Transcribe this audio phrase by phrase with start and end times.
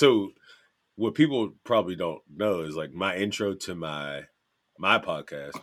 [0.00, 0.32] so
[0.96, 4.22] what people probably don't know is like my intro to my
[4.78, 5.60] my podcast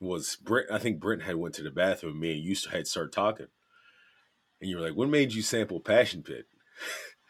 [0.00, 0.70] was Brent.
[0.72, 2.20] I think Brent had went to the bathroom.
[2.20, 3.48] Me and you had started talking,
[4.62, 6.46] and you were like, "What made you sample Passion Pit?"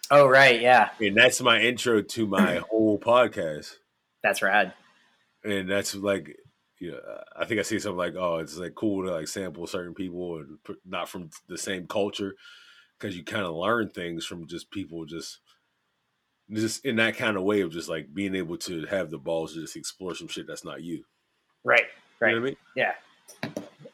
[0.09, 0.91] Oh right, yeah.
[1.01, 3.75] And that's my intro to my whole podcast.
[4.23, 4.73] That's rad.
[5.43, 6.37] And that's like,
[6.81, 6.93] yeah,
[7.37, 10.37] I think I see something like, "Oh, it's like cool to like sample certain people
[10.37, 12.37] and not from the same culture."
[13.01, 15.41] Because you kind of learn things from just people just
[16.53, 19.55] just in that kind of way of just like being able to have the balls
[19.55, 21.05] to just explore some shit that's not you.
[21.65, 21.85] Right.
[22.19, 22.31] Right.
[22.31, 22.57] You know I mean?
[22.75, 22.93] Yeah.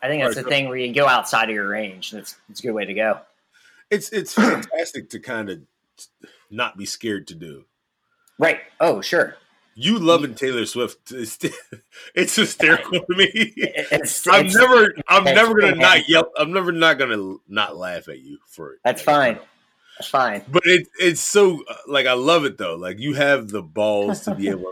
[0.02, 2.10] I think that's right, the so, thing where you go outside of your range.
[2.10, 3.20] That's it's a good way to go.
[3.90, 5.60] It's it's fantastic to kind of
[6.50, 7.64] not be scared to do.
[8.38, 8.60] Right.
[8.80, 9.36] Oh, sure.
[9.78, 11.38] You loving Taylor Swift, it's,
[12.14, 13.30] it's hysterical to me.
[13.34, 16.30] It's, I'm it's, never, I'm never gonna not yell.
[16.38, 18.80] I'm never not gonna not laugh at you for it.
[18.84, 19.34] That's fine.
[19.34, 19.46] That's
[20.04, 20.44] fine.
[20.48, 22.74] But it, it's so uh, like I love it though.
[22.74, 24.70] Like you have the balls to be able.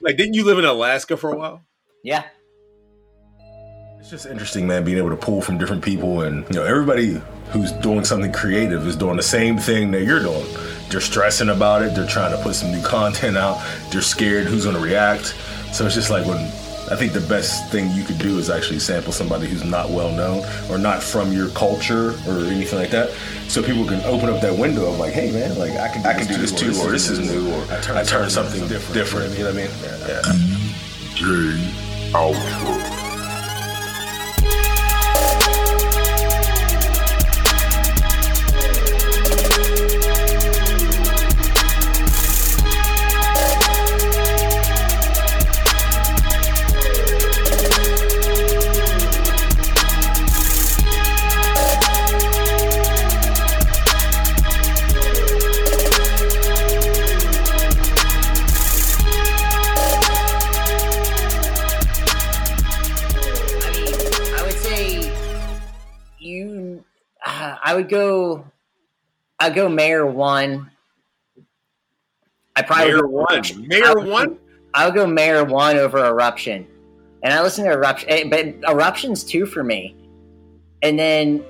[0.00, 1.62] like, didn't you live in Alaska for a while?
[2.02, 2.24] Yeah.
[3.98, 7.20] It's just interesting, man, being able to pull from different people, and you know, everybody
[7.50, 10.44] who's doing something creative is doing the same thing that you're doing.
[10.88, 11.94] They're stressing about it.
[11.94, 13.64] They're trying to put some new content out.
[13.90, 15.36] They're scared who's going to react.
[15.72, 16.50] So it's just like when
[16.92, 20.12] I think the best thing you could do is actually sample somebody who's not well
[20.12, 23.10] known or not from your culture or anything like that,
[23.48, 26.08] so people can open up that window of like, hey man, like I can do
[26.10, 28.28] I can this, do this too, or, this is new, or I turn, I turn
[28.28, 29.38] something, something different, different.
[29.38, 29.70] You know what I mean?
[29.82, 30.06] Yeah.
[30.06, 30.22] yeah.
[31.14, 33.01] DJ Outro.
[67.72, 68.44] I would go.
[69.40, 70.70] I'd go Mayor one.
[72.54, 73.42] I probably Mayor one.
[73.66, 74.38] Mayor I one.
[74.74, 76.66] I would go Mayor one over Eruption,
[77.22, 79.96] and I listen to Eruption, eh, but Eruption's two for me.
[80.82, 81.42] And then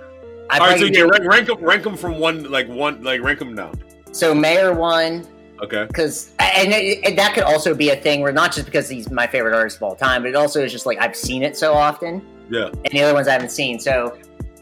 [0.49, 3.21] I all right, so yeah, rank, rank them, rank them from one, like one, like
[3.21, 3.83] rank them down.
[4.12, 5.27] So Mayor one.
[5.60, 5.87] Okay.
[5.87, 9.27] Because and, and, that could also be a thing where not just because he's my
[9.27, 11.75] favorite artist of all time, but it also is just like I've seen it so
[11.75, 12.25] often.
[12.49, 12.69] Yeah.
[12.69, 13.81] And the other ones I haven't seen.
[13.81, 14.16] So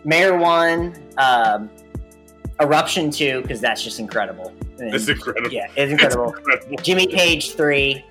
[0.05, 1.71] Mayor one, um,
[2.61, 4.53] Eruption two, because that's just incredible.
[4.78, 5.50] it's incredible.
[5.50, 6.34] Yeah, it's incredible.
[6.37, 6.83] It's incredible.
[6.83, 8.05] Jimmy Page three,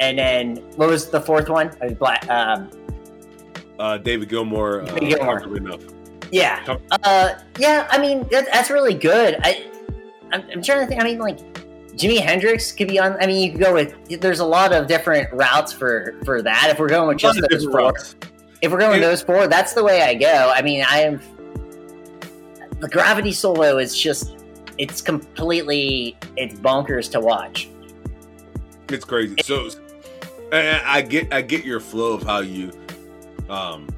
[0.00, 1.70] and then what was the fourth one?
[1.98, 2.28] Black.
[2.28, 2.70] Um,
[3.78, 4.82] uh, David Gilmour.
[4.82, 5.80] Uh, David Gilmour.
[6.30, 6.78] Yeah.
[6.90, 7.86] Uh, yeah.
[7.90, 9.38] I mean, that, that's really good.
[9.42, 9.66] I,
[10.32, 11.00] I'm, I'm trying to think.
[11.00, 11.38] I mean, like
[11.96, 13.16] Jimi Hendrix could be on.
[13.22, 14.20] I mean, you could go with.
[14.20, 16.68] There's a lot of different routes for for that.
[16.70, 18.16] If we're going with just those four, routes.
[18.62, 20.52] if we're going with those four, that's the way I go.
[20.54, 21.20] I mean, I am
[22.84, 24.36] the gravity solo is just
[24.76, 27.70] it's completely it's bonkers to watch.
[28.90, 29.36] It's crazy.
[29.42, 29.70] So
[30.52, 32.72] I get I get your flow of how you
[33.48, 33.88] um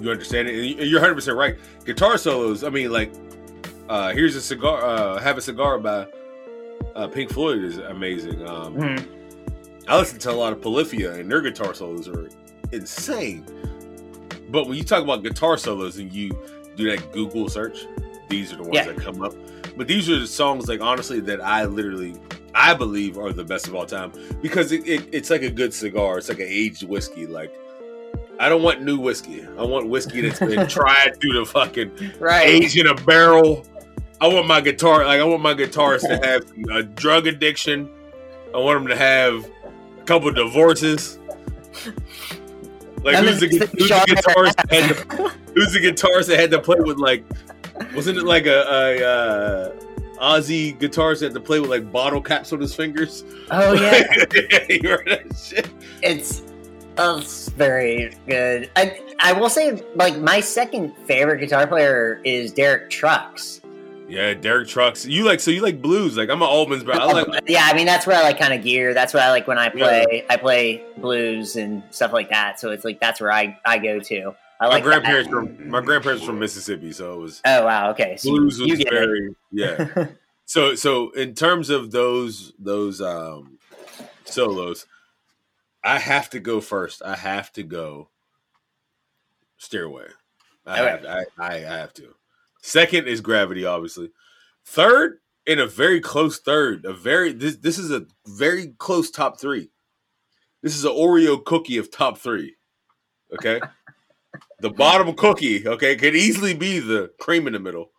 [0.00, 0.80] you understand it.
[0.80, 1.56] And you're 100 percent right.
[1.84, 2.64] Guitar solos.
[2.64, 3.12] I mean, like
[3.88, 4.84] uh here's a cigar.
[4.84, 6.08] Uh, Have a cigar by
[6.96, 8.44] uh, Pink Floyd is amazing.
[8.48, 9.88] Um, mm-hmm.
[9.88, 12.28] I listen to a lot of Polyphia, and their guitar solos are
[12.72, 13.46] insane.
[14.48, 16.30] But when you talk about guitar solos and you
[16.74, 17.86] do that Google search,
[18.28, 18.86] these are the ones yeah.
[18.86, 19.34] that come up.
[19.76, 22.16] But these are the songs, like honestly, that I literally,
[22.54, 25.74] I believe are the best of all time because it, it, it's like a good
[25.74, 26.18] cigar.
[26.18, 27.26] It's like an aged whiskey.
[27.26, 27.54] Like
[28.38, 29.46] I don't want new whiskey.
[29.58, 32.46] I want whiskey that's been tried through the fucking right.
[32.46, 33.66] aged in a barrel.
[34.20, 37.90] I want my guitar, like I want my guitars to have a drug addiction.
[38.54, 39.48] I want them to have
[39.98, 41.18] a couple divorces.
[43.06, 46.58] Like who's the, who's the guitarist that had to, who's the guitarist that had to
[46.58, 47.24] play with like
[47.94, 49.70] wasn't it like a, a uh,
[50.20, 53.22] Ozzy guitarist that had to play with like bottle caps on his fingers?
[53.52, 54.02] Oh yeah,
[54.68, 55.70] you heard that shit?
[56.02, 56.42] It's
[56.98, 57.22] oh,
[57.54, 58.70] very good.
[58.74, 63.60] I I will say like my second favorite guitar player is Derek Trucks.
[64.08, 65.04] Yeah, Derek Trucks.
[65.04, 66.16] You like so you like blues?
[66.16, 66.94] Like I'm an Allman's, bro.
[66.94, 67.42] I like.
[67.48, 68.94] yeah, I mean that's where I like kind of gear.
[68.94, 70.06] That's what I like when I play.
[70.10, 70.22] Yeah.
[70.30, 72.60] I play blues and stuff like that.
[72.60, 74.34] So it's like that's where I I go to.
[74.60, 75.34] I like my grandparents that.
[75.34, 77.42] from my grandparents from Mississippi, so it was.
[77.44, 77.90] Oh wow!
[77.90, 79.36] Okay, so blues was very it.
[79.50, 80.06] yeah.
[80.44, 83.58] so so in terms of those those um
[84.24, 84.86] solos,
[85.82, 87.02] I have to go first.
[87.04, 88.08] I have to go
[89.58, 90.08] Stairway.
[90.66, 92.14] I, have, I, I, I have to.
[92.66, 94.10] Second is Gravity, obviously.
[94.64, 96.84] Third, in a very close third.
[96.84, 99.70] A very this this is a very close top three.
[100.64, 102.56] This is an Oreo cookie of top three.
[103.32, 103.60] Okay,
[104.60, 105.66] the bottom cookie.
[105.68, 107.92] Okay, could easily be the cream in the middle.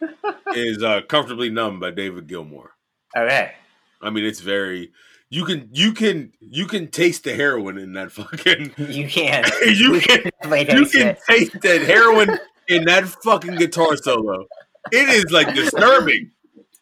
[0.54, 2.68] is uh, comfortably numb by David Gilmour.
[3.16, 3.54] Okay.
[4.00, 4.92] I mean, it's very.
[5.30, 8.72] You can you can you can taste the heroin in that fucking.
[8.76, 9.44] You can.
[9.66, 12.38] you can you can taste that heroin
[12.68, 14.46] in that fucking guitar solo.
[14.92, 16.30] It is like disturbing.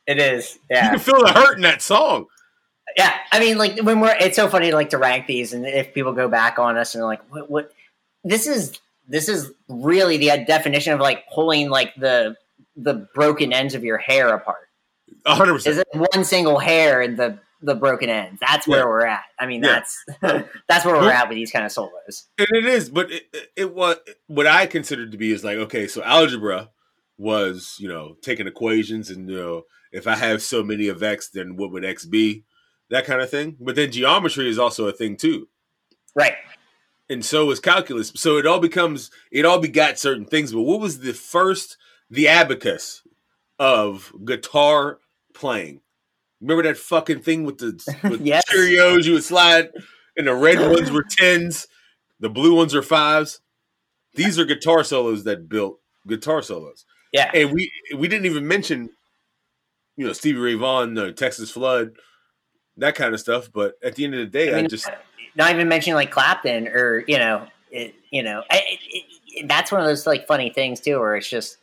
[0.07, 0.59] It is.
[0.71, 0.85] Yeah.
[0.85, 2.27] You can feel the hurt in that song.
[2.97, 5.95] Yeah, I mean, like when we're, it's so funny like to rank these, and if
[5.95, 7.73] people go back on us and they're like, what, what,
[8.23, 8.79] this is,
[9.09, 12.37] this is really the definition of like pulling like the
[12.77, 14.69] the broken ends of your hair apart.
[15.27, 15.75] hundred percent.
[15.75, 18.41] Is it one single hair in the the broken ends?
[18.41, 18.85] That's where yeah.
[18.85, 19.25] we're at.
[19.39, 19.81] I mean, yeah.
[20.21, 22.29] that's that's where we're at with these kind of solos.
[22.39, 23.25] And it is, but it,
[23.57, 23.97] it was
[24.27, 26.71] what I considered to be is like okay, so algebra
[27.17, 29.63] was you know taking equations and you know
[29.95, 32.45] if I have so many of X, then what would X be?
[32.91, 33.57] That kind of thing.
[33.61, 35.49] But then geometry is also a thing too.
[36.17, 36.35] Right.
[37.09, 38.13] And so is calculus.
[38.17, 40.53] So it all becomes, it all begot certain things.
[40.53, 41.77] But what was the first,
[42.11, 43.03] the abacus
[43.59, 44.99] of guitar
[45.33, 45.81] playing?
[46.44, 48.44] Remember that fucking thing with the with yes.
[48.52, 49.70] Cheerios you would slide,
[50.17, 51.67] and the red ones were tens,
[52.20, 53.41] the blue ones are fives.
[54.14, 56.85] These are guitar solos that built guitar solos.
[57.14, 58.91] Yeah, and we we didn't even mention
[59.96, 61.93] you know Stevie Ray Vaughan, the Texas Flood,
[62.76, 63.50] that kind of stuff.
[63.50, 64.91] But at the end of the day, I, mean, I just
[65.37, 68.81] not even mentioning like Clapton or you know, it, you know, it,
[69.26, 71.56] it, that's one of those like funny things too, where it's just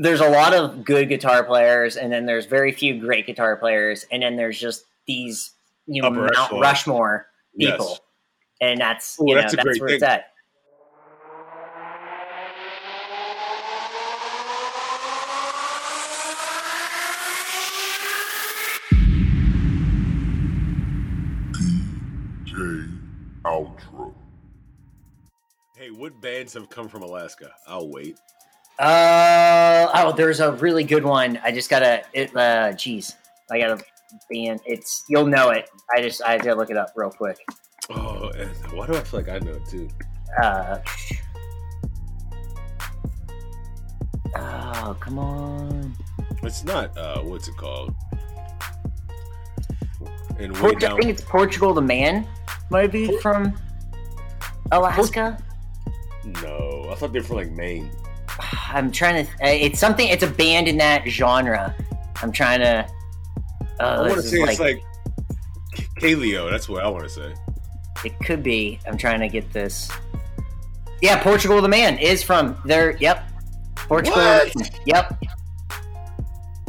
[0.00, 4.06] there's a lot of good guitar players, and then there's very few great guitar players,
[4.10, 5.52] and then there's just these
[5.86, 7.26] you know Upper Mount Rushmore, Rushmore
[7.58, 8.00] people, yes.
[8.62, 9.96] and that's you Ooh, know that's, that's where thing.
[9.96, 10.26] it's at.
[25.76, 27.50] Hey, what bands have come from Alaska?
[27.66, 28.18] I'll wait.
[28.80, 31.38] Uh oh, there's a really good one.
[31.44, 32.34] I just gotta it.
[32.34, 33.14] Uh, jeez,
[33.50, 33.84] I gotta
[34.30, 34.60] band.
[34.64, 35.68] It's you'll know it.
[35.94, 37.36] I just I gotta look it up real quick.
[37.90, 38.30] Oh,
[38.72, 39.88] why do I feel like I know it too?
[40.42, 40.78] Uh.
[44.34, 45.94] Oh, come on.
[46.42, 46.96] It's not.
[46.96, 47.94] uh What's it called?
[50.38, 52.26] And Port- I think it's Portugal the Man.
[52.70, 53.52] Might be from
[54.72, 55.36] Alaska.
[56.24, 57.90] No, I thought they were from like Maine.
[58.72, 59.32] I'm trying to.
[59.34, 60.08] Uh, it's something.
[60.08, 61.74] It's a band in that genre.
[62.22, 62.86] I'm trying to.
[63.80, 64.82] Uh, I want to say like, it's like
[66.00, 66.50] Kaleo.
[66.50, 67.34] That's what I want to say.
[68.04, 68.78] It could be.
[68.86, 69.90] I'm trying to get this.
[71.02, 72.96] Yeah, Portugal the Man is from there.
[72.98, 73.24] Yep,
[73.74, 74.20] Portugal.
[74.20, 74.80] What?
[74.86, 75.24] Yep.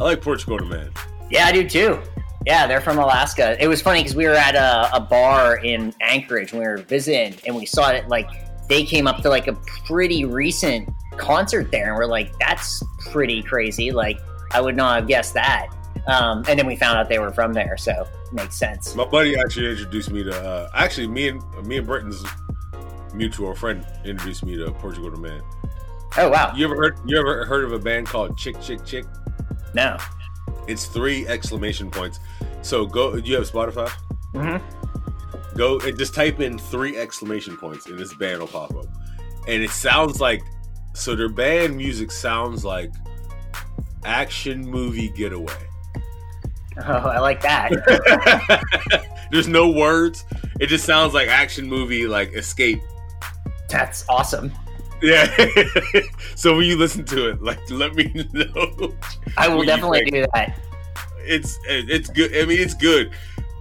[0.00, 0.90] I like Portugal the Man.
[1.30, 2.00] Yeah, I do too.
[2.46, 3.56] Yeah, they're from Alaska.
[3.62, 6.78] It was funny because we were at a, a, bar in Anchorage when we were
[6.78, 8.28] visiting, and we saw it like
[8.68, 9.52] they came up to like a
[9.86, 13.90] pretty recent concert there, and we're like, that's pretty crazy.
[13.90, 14.20] Like,
[14.52, 15.68] I would not have guessed that.
[16.06, 18.94] Um, and then we found out they were from there, so makes sense.
[18.94, 20.34] My buddy actually introduced me to.
[20.34, 22.24] Uh, actually, me and me and Britton's
[23.14, 25.42] mutual friend introduced me to Portugal the Man.
[26.16, 26.52] Oh wow!
[26.56, 26.98] You ever heard?
[27.06, 29.04] You ever heard of a band called Chick Chick Chick?
[29.74, 29.96] No.
[30.66, 32.18] It's three exclamation points.
[32.62, 33.18] So go.
[33.18, 33.90] Do you have Spotify?
[34.34, 35.56] Mm-hmm.
[35.56, 38.86] Go and just type in three exclamation points, and this band will pop up.
[39.46, 40.42] And it sounds like
[40.92, 42.92] so their band music sounds like
[44.04, 45.52] action movie getaway.
[46.88, 47.70] Oh, I like that.
[49.30, 50.24] There's no words.
[50.58, 52.80] It just sounds like action movie, like escape.
[53.68, 54.50] That's awesome.
[55.02, 55.30] Yeah.
[56.34, 58.94] so when you listen to it, like, let me know.
[59.36, 60.58] I will definitely do that.
[61.18, 62.34] It's it's good.
[62.34, 63.12] I mean, it's good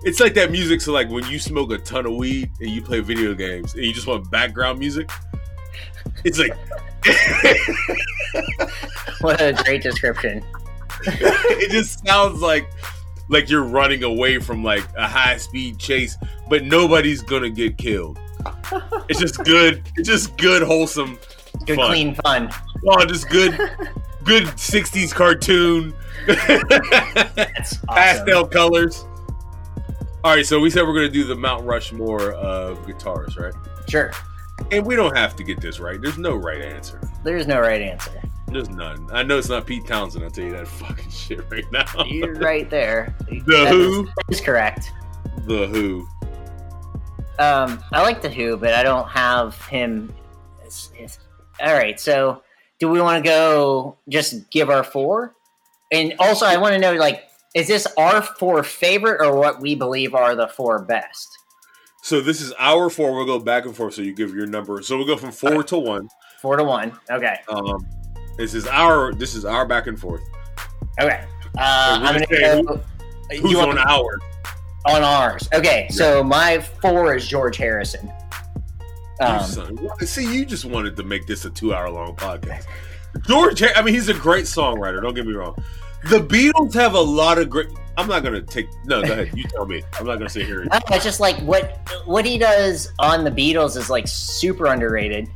[0.03, 0.81] it's like that music.
[0.81, 3.83] So like when you smoke a ton of weed and you play video games and
[3.83, 5.09] you just want background music,
[6.23, 6.57] it's like.
[9.21, 10.43] what a great description.
[11.03, 12.69] it just sounds like
[13.29, 16.17] like you're running away from like a high speed chase,
[16.49, 18.19] but nobody's gonna get killed.
[19.09, 19.83] It's just good.
[19.95, 21.17] It's just good, wholesome,
[21.65, 21.89] good, fun.
[21.89, 22.51] clean fun.
[22.87, 23.57] Oh, just good,
[24.23, 25.93] good '60s cartoon.
[27.57, 27.87] Awesome.
[27.87, 29.05] Pastel colors.
[30.23, 33.53] All right, so we said we're going to do the Mount Rushmore of guitars, right?
[33.89, 34.11] Sure.
[34.69, 36.01] And we don't have to get this right.
[36.01, 37.01] There's no right answer.
[37.23, 38.11] There's no right answer.
[38.47, 39.07] There's none.
[39.11, 40.23] I know it's not Pete Townshend.
[40.25, 41.85] I'll tell you that fucking shit right now.
[42.05, 43.15] You're right there.
[43.29, 44.91] the that Who is, is correct.
[45.45, 46.07] The Who.
[47.39, 50.13] Um, I like the Who, but I don't have him.
[50.63, 51.19] It's, it's...
[51.61, 52.43] All right, so
[52.79, 53.97] do we want to go?
[54.09, 55.33] Just give our four.
[55.91, 57.23] And also, I want to know, like,
[57.55, 61.27] is this our four favorite or what we believe are the four best?
[62.01, 63.13] So this is our four.
[63.13, 63.93] We'll go back and forth.
[63.93, 64.81] So you give your number.
[64.81, 66.09] So we'll go from four to one.
[66.41, 66.97] Four to one.
[67.09, 67.35] Okay.
[67.47, 67.87] Um,
[68.37, 70.21] this is our this is our back and forth.
[70.99, 71.23] Okay.
[71.57, 72.81] Uh, I'm gonna go.
[73.31, 74.21] Who, who's on ours?
[74.87, 75.47] On ours.
[75.53, 75.87] Okay.
[75.89, 75.95] Yeah.
[75.95, 78.11] So my four is George Harrison.
[79.19, 82.65] Um, see, you just wanted to make this a two-hour long podcast.
[83.27, 84.99] George, I mean, he's a great songwriter.
[84.99, 85.55] Don't get me wrong.
[86.09, 87.67] The Beatles have a lot of great.
[87.97, 88.67] I'm not gonna take.
[88.85, 89.31] No, go ahead.
[89.35, 89.83] You tell me.
[89.99, 90.67] I'm not gonna sit here.
[90.71, 95.27] It's just like what what he does on the Beatles is like super underrated.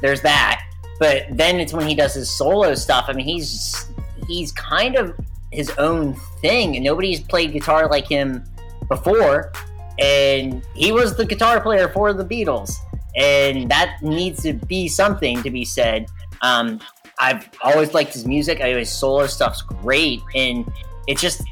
[0.00, 0.62] There's that,
[0.98, 3.06] but then it's when he does his solo stuff.
[3.08, 3.90] I mean, he's
[4.28, 5.14] he's kind of
[5.50, 8.44] his own thing, and nobody's played guitar like him
[8.88, 9.52] before.
[9.98, 12.74] And he was the guitar player for the Beatles,
[13.16, 16.06] and that needs to be something to be said.
[16.42, 16.80] Um,
[17.18, 18.60] I've always liked his music.
[18.60, 20.70] I his solo stuff's great, and
[21.06, 21.42] it's just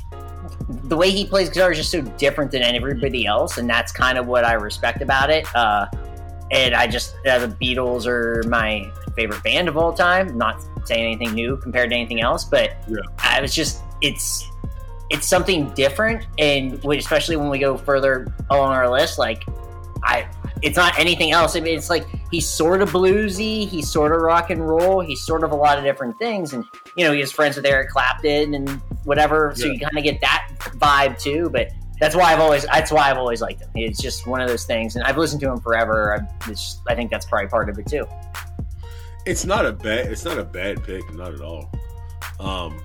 [0.84, 4.18] the way he plays guitar is just so different than everybody else, and that's kind
[4.18, 5.46] of what I respect about it.
[5.54, 5.86] Uh,
[6.50, 10.36] and I just uh, the Beatles are my favorite band of all time.
[10.36, 13.00] Not saying anything new compared to anything else, but yeah.
[13.18, 14.48] I was just it's
[15.10, 19.44] it's something different, and especially when we go further along our list, like
[20.04, 20.26] I
[20.62, 21.56] it's not anything else.
[21.56, 25.24] I mean, it's like he's sort of bluesy, he's sort of rock and roll, he's
[25.24, 26.64] sort of a lot of different things, and
[26.96, 28.68] you know, he's friends with Eric Clapton and
[29.04, 29.72] whatever, so yeah.
[29.74, 30.48] you kind of get that
[30.78, 31.50] vibe too.
[31.50, 31.68] But
[32.00, 33.68] that's why I've always that's why I've always liked him.
[33.76, 36.18] It's just one of those things, and I've listened to him forever.
[36.18, 36.52] I,
[36.88, 38.06] I think that's probably part of it too.
[39.26, 41.70] It's not a bad it's not a bad pick, not at all.
[42.40, 42.82] Um,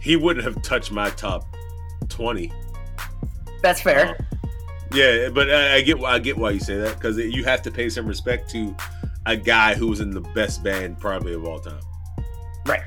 [0.00, 1.44] he wouldn't have touched my top
[2.08, 2.50] twenty.
[3.62, 4.08] That's fair.
[4.08, 4.47] Um,
[4.92, 7.70] yeah, but I, I get I get why you say that because you have to
[7.70, 8.74] pay some respect to
[9.26, 11.80] a guy who was in the best band probably of all time.
[12.66, 12.82] Right.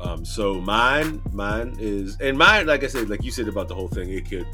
[0.00, 3.74] Um, so mine, mine is, and mine, like I said, like you said about the
[3.74, 4.46] whole thing, it could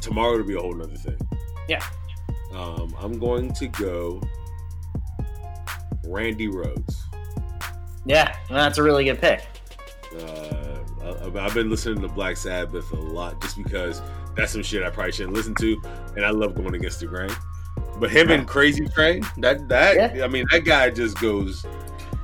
[0.00, 1.16] tomorrow to be a whole nother thing.
[1.68, 1.84] Yeah.
[2.52, 4.20] Um, I'm going to go
[6.04, 6.96] Randy Rhoads.
[8.04, 9.46] Yeah, that's a really good pick.
[10.18, 10.78] Uh,
[11.36, 14.02] I've been listening to Black Sabbath a lot just because
[14.38, 15.82] that's some shit I probably shouldn't listen to,
[16.14, 17.30] and I love going against the grain.
[17.98, 20.24] But him and Crazy Train, that that yeah.
[20.24, 21.66] I mean, that guy just goes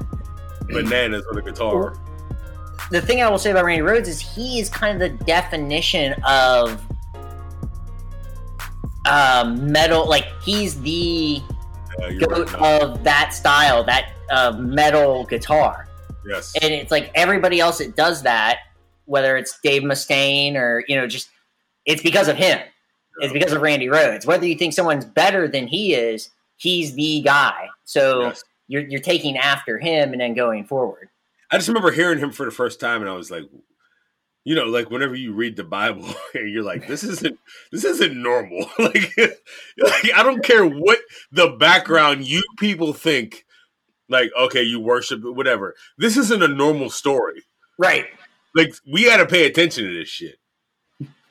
[0.68, 1.98] bananas on the guitar.
[2.92, 6.14] The thing I will say about Randy Rhoads is he is kind of the definition
[6.24, 6.80] of
[9.10, 10.08] um, metal.
[10.08, 11.42] Like he's the
[12.20, 15.88] goat right, of that style, that uh, metal guitar.
[16.24, 18.60] Yes, and it's like everybody else that does that,
[19.06, 21.30] whether it's Dave Mustaine or you know just
[21.86, 22.60] it's because of him.
[23.20, 24.26] It's because of Randy Rhoads.
[24.26, 27.68] Whether you think someone's better than he is, he's the guy.
[27.84, 28.44] So yes.
[28.66, 31.08] you're you're taking after him and then going forward.
[31.50, 33.44] I just remember hearing him for the first time, and I was like,
[34.42, 37.38] you know, like whenever you read the Bible, you're like, this isn't
[37.70, 38.68] this isn't normal.
[38.78, 40.98] like, like, I don't care what
[41.30, 43.44] the background you people think.
[44.08, 45.74] Like, okay, you worship whatever.
[45.96, 47.42] This isn't a normal story,
[47.78, 48.06] right?
[48.54, 50.38] Like, we got to pay attention to this shit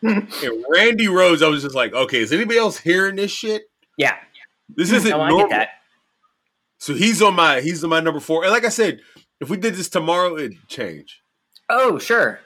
[0.43, 3.63] and Randy Rhoads, I was just like, okay, is anybody else hearing this shit?
[3.97, 4.15] Yeah.
[4.69, 5.65] This isn't no, normal.
[6.77, 8.43] So he's on my he's on my number four.
[8.43, 8.99] And like I said,
[9.39, 11.21] if we did this tomorrow, it'd change.
[11.69, 12.39] Oh, sure.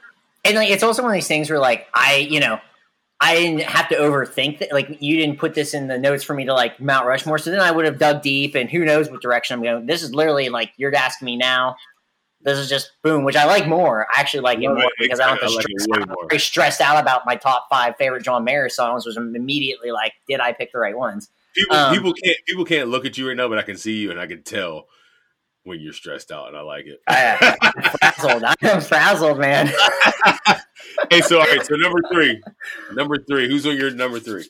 [0.45, 2.59] And like it's also one of these things where like I, you know,
[3.19, 4.71] I didn't have to overthink that.
[4.71, 7.39] Like you didn't put this in the notes for me to like Mount Rushmore.
[7.39, 9.85] So then I would have dug deep, and who knows what direction I'm going.
[9.87, 11.75] This is literally like you're asking me now.
[12.47, 14.07] This is just boom, which I like more.
[14.15, 16.79] I actually like it more because I don't have to stress like out, very stressed
[16.79, 19.05] out about my top five favorite John Mayer songs.
[19.05, 21.29] Was immediately like, did I pick the right ones?
[21.53, 23.97] People, um, people can't people can't look at you right now, but I can see
[23.97, 24.85] you and I can tell
[25.63, 27.01] when you're stressed out, and I like it.
[27.09, 28.43] I, am frazzled.
[28.63, 29.67] I'm frazzled, man.
[31.11, 32.41] hey, so all right, so number three,
[32.93, 33.49] number three.
[33.49, 34.45] Who's on your number three?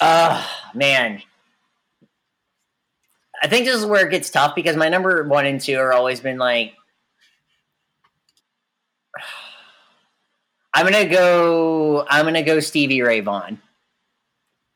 [0.00, 1.20] Uh man.
[3.42, 5.92] I think this is where it gets tough because my number one and two are
[5.92, 6.74] always been like
[10.74, 12.06] I'm gonna go.
[12.08, 13.60] I'm gonna go Stevie Ray Vaughan,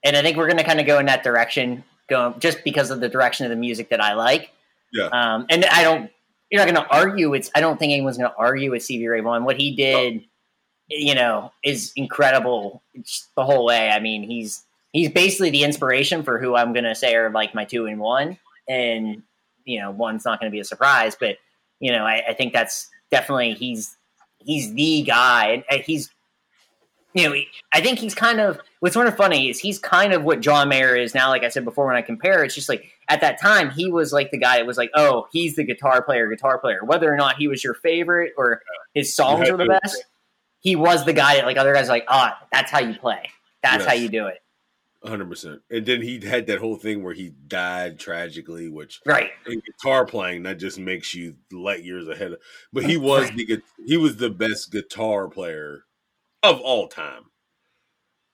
[0.05, 3.01] and I think we're gonna kind of go in that direction, go just because of
[3.01, 4.51] the direction of the music that I like.
[4.93, 5.07] Yeah.
[5.07, 6.11] Um, and I don't.
[6.51, 7.35] You're not gonna argue.
[7.35, 7.51] It's.
[7.55, 9.45] I don't think anyone's gonna argue with Stevie Ray Vaughan.
[9.45, 10.27] What he did, oh.
[10.89, 12.83] you know, is incredible
[13.37, 13.91] the whole way.
[13.91, 17.65] I mean, he's he's basically the inspiration for who I'm gonna say are like my
[17.65, 19.23] two and one, and
[19.65, 21.37] you know, one's not gonna be a surprise, but
[21.79, 23.97] you know, I, I think that's definitely he's
[24.45, 26.11] he's the guy, and he's
[27.15, 27.37] you know,
[27.73, 30.69] I think he's kind of what's sort of funny is he's kind of what John
[30.69, 31.29] Mayer is now.
[31.29, 34.13] Like I said before, when I compare, it's just like at that time he was
[34.13, 36.85] like the guy that was like, oh, he's the guitar player, guitar player.
[36.85, 38.63] Whether or not he was your favorite or
[38.95, 40.05] his songs were the best,
[40.59, 43.31] he was the guy that like other guys like, ah, oh, that's how you play.
[43.63, 43.87] That's yes.
[43.87, 44.39] how you do it.
[45.05, 45.61] Hundred percent.
[45.71, 50.07] And then he had that whole thing where he died tragically, which right in guitar
[50.07, 52.33] playing that just makes you light years ahead.
[52.33, 52.39] Of,
[52.73, 55.85] but he was the he was the best guitar player
[56.43, 57.25] of all time.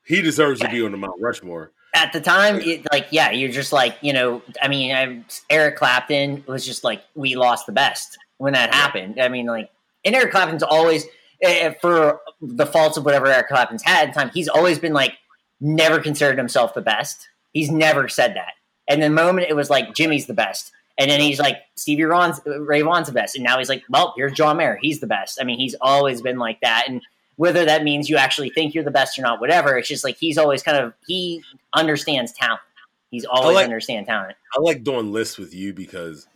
[0.06, 1.72] He deserves to be on the Mount Rushmore.
[1.92, 4.40] At the time, it, like yeah, you're just like you know.
[4.62, 9.20] I mean, I, Eric Clapton was just like we lost the best when that happened.
[9.20, 9.70] I mean, like,
[10.04, 11.04] and Eric Clapton's always
[11.44, 14.30] uh, for the faults of whatever Eric Clapton's had at the time.
[14.32, 15.14] He's always been like
[15.60, 17.28] never considered himself the best.
[17.52, 18.54] He's never said that.
[18.88, 22.40] And the moment it was like Jimmy's the best, and then he's like Stevie Ron's,
[22.44, 25.38] Ray Vaughan's the best, and now he's like, well, here's John Mayer, he's the best.
[25.40, 27.02] I mean, he's always been like that, and
[27.36, 30.16] whether that means you actually think you're the best or not, whatever, it's just like
[30.18, 31.42] he's always kind of he
[31.74, 32.60] understands talent.
[33.10, 34.36] He's always like, understand talent.
[34.56, 36.26] I like doing lists with you because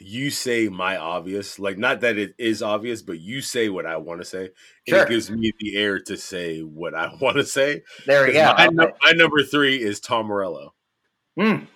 [0.00, 3.96] you say my obvious, like not that it is obvious, but you say what I
[3.96, 4.50] want to say.
[4.86, 5.02] And sure.
[5.02, 7.82] it gives me the air to say what I want to say.
[8.06, 8.54] There we go.
[8.56, 10.74] My, my, number three is Tom Morello.
[11.38, 11.66] Mm.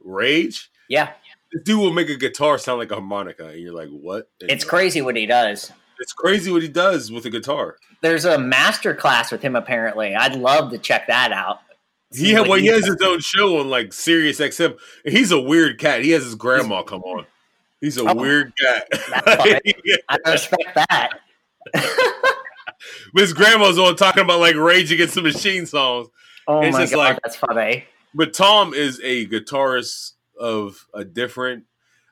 [0.00, 0.70] Rage?
[0.88, 1.12] Yeah.
[1.52, 4.28] This dude will make a guitar sound like a harmonica, and you're like, what?
[4.40, 5.72] it's crazy what he does.
[5.98, 7.76] It's crazy what he does with a guitar.
[8.02, 10.14] There's a master class with him apparently.
[10.14, 11.60] I'd love to check that out.
[12.14, 14.78] He had, well, he has his own show on like Sirius XM.
[15.04, 16.04] He's a weird cat.
[16.04, 17.26] He has his grandma come on.
[17.80, 18.88] He's a oh, weird cat.
[20.08, 21.10] I respect that.
[23.14, 26.08] his grandma's on talking about like Rage Against the Machine songs.
[26.46, 27.84] Oh it's my god, like, that's funny.
[28.14, 31.64] But Tom is a guitarist of a different.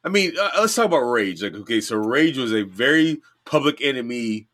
[0.05, 1.43] I mean, uh, let's talk about Rage.
[1.43, 4.49] Like, okay, so Rage was a very Public Enemy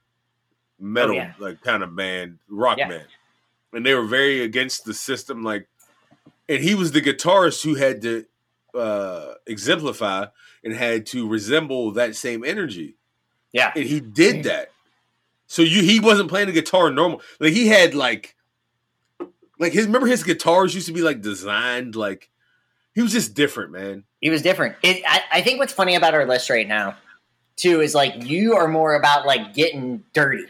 [0.79, 1.33] metal oh, yeah.
[1.39, 2.89] like kind of band, rock yeah.
[2.89, 3.07] band
[3.73, 5.43] and they were very against the system.
[5.43, 5.69] Like,
[6.49, 8.25] and he was the guitarist who had to
[8.75, 10.27] uh, exemplify
[10.65, 12.97] and had to resemble that same energy.
[13.53, 14.71] Yeah, and he did that.
[15.47, 17.23] So you, he wasn't playing the guitar normal.
[17.41, 18.37] Like he had like,
[19.59, 22.31] like his remember his guitars used to be like designed like
[22.95, 24.05] he was just different, man.
[24.21, 24.77] He was different.
[24.83, 26.97] It, I, I think what's funny about our list right now,
[27.57, 30.45] too, is like you are more about like getting dirty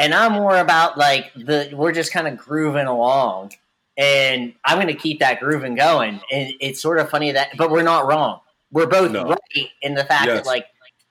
[0.00, 3.52] and I'm more about like the we're just kind of grooving along,
[3.98, 6.20] and I'm going to keep that grooving going.
[6.32, 8.40] And it's sort of funny that, but we're not wrong.
[8.72, 9.24] We're both no.
[9.24, 10.38] right in the fact yes.
[10.38, 10.66] that like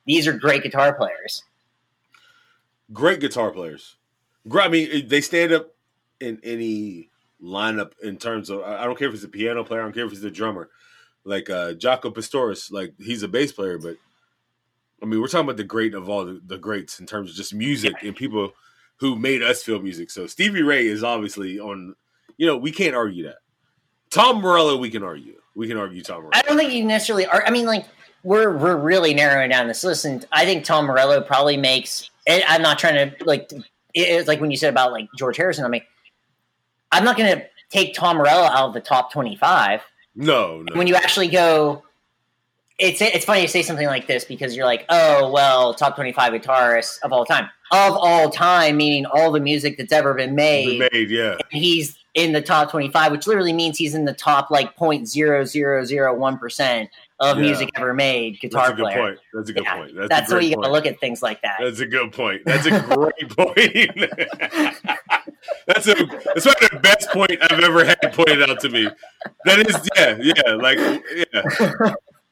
[0.06, 1.44] these are great guitar players.
[2.92, 3.94] Great guitar players.
[4.52, 5.72] I mean, they stand up
[6.18, 9.84] in any lineup in terms of I don't care if it's a piano player, I
[9.84, 10.68] don't care if it's a drummer.
[11.22, 13.98] Like uh Jaco Pastorius, like he's a bass player, but
[15.00, 17.36] I mean, we're talking about the great of all the, the greats in terms of
[17.36, 18.52] just music and people
[19.00, 20.10] who made us feel music.
[20.10, 21.96] So Stevie Ray is obviously on.
[22.36, 23.36] You know, we can't argue that.
[24.10, 25.40] Tom Morello, we can argue.
[25.54, 26.30] We can argue Tom Morello.
[26.34, 27.44] I don't think you necessarily are.
[27.46, 27.86] I mean, like
[28.22, 32.10] we're we're really narrowing down this list, and I think Tom Morello probably makes.
[32.28, 33.50] I'm not trying to like.
[33.92, 35.64] It's like when you said about like George Harrison.
[35.64, 35.82] I mean,
[36.92, 39.82] I'm not going to take Tom Morello out of the top 25.
[40.14, 40.76] No, no.
[40.76, 41.82] When you actually go,
[42.80, 46.32] it's it's funny to say something like this because you're like, oh well, top 25
[46.32, 50.80] guitarists of all time of all time, meaning all the music that's ever been made.
[50.80, 51.36] Been made, yeah.
[51.50, 56.88] he's in the top 25, which literally means he's in the top like 0.0001%
[57.20, 57.42] of yeah.
[57.42, 58.96] music ever made guitar that's a player.
[58.96, 59.18] Good point.
[59.34, 59.76] That's a good yeah.
[59.76, 59.94] point.
[59.94, 61.58] That's, that's you got to look at things like that.
[61.60, 62.42] That's a good point.
[62.44, 63.56] That's a great point.
[65.66, 65.94] that's a
[66.34, 68.88] that's probably the best point I've ever had pointed out to me.
[69.44, 70.78] That is, yeah, yeah, like,
[71.32, 71.42] yeah.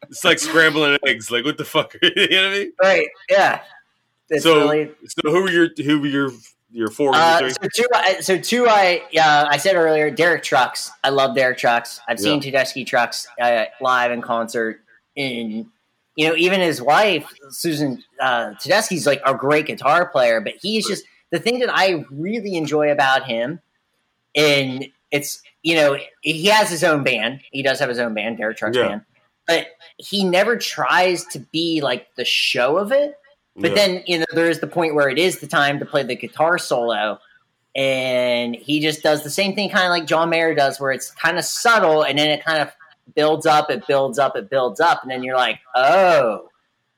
[0.08, 1.30] It's like scrambling eggs.
[1.30, 1.94] Like, what the fuck?
[2.02, 2.72] you know what I mean?
[2.82, 3.08] Right.
[3.28, 3.60] Yeah.
[4.30, 6.30] It's so, really, so who were your who were your
[6.70, 7.12] your four?
[7.14, 7.86] Uh, so two,
[8.20, 8.66] so two.
[8.68, 10.90] I uh, I said earlier, Derek Trucks.
[11.02, 12.00] I love Derek Trucks.
[12.08, 12.62] I've seen yeah.
[12.62, 14.82] Tedeschi Trucks uh, live in concert.
[15.16, 15.70] In
[16.14, 20.86] you know, even his wife Susan uh, Tedeschi's like a great guitar player, but he's
[20.86, 23.60] just the thing that I really enjoy about him.
[24.36, 27.40] And it's you know he has his own band.
[27.50, 28.88] He does have his own band, Derek Trucks yeah.
[28.88, 29.02] band,
[29.48, 33.18] but he never tries to be like the show of it
[33.58, 33.74] but yeah.
[33.74, 36.14] then, you know, there is the point where it is the time to play the
[36.14, 37.18] guitar solo.
[37.74, 41.10] And he just does the same thing, kind of like John Mayer does, where it's
[41.10, 42.72] kind of subtle and then it kind of
[43.14, 45.02] builds up, it builds up, it builds up.
[45.02, 46.48] And then you're like, oh,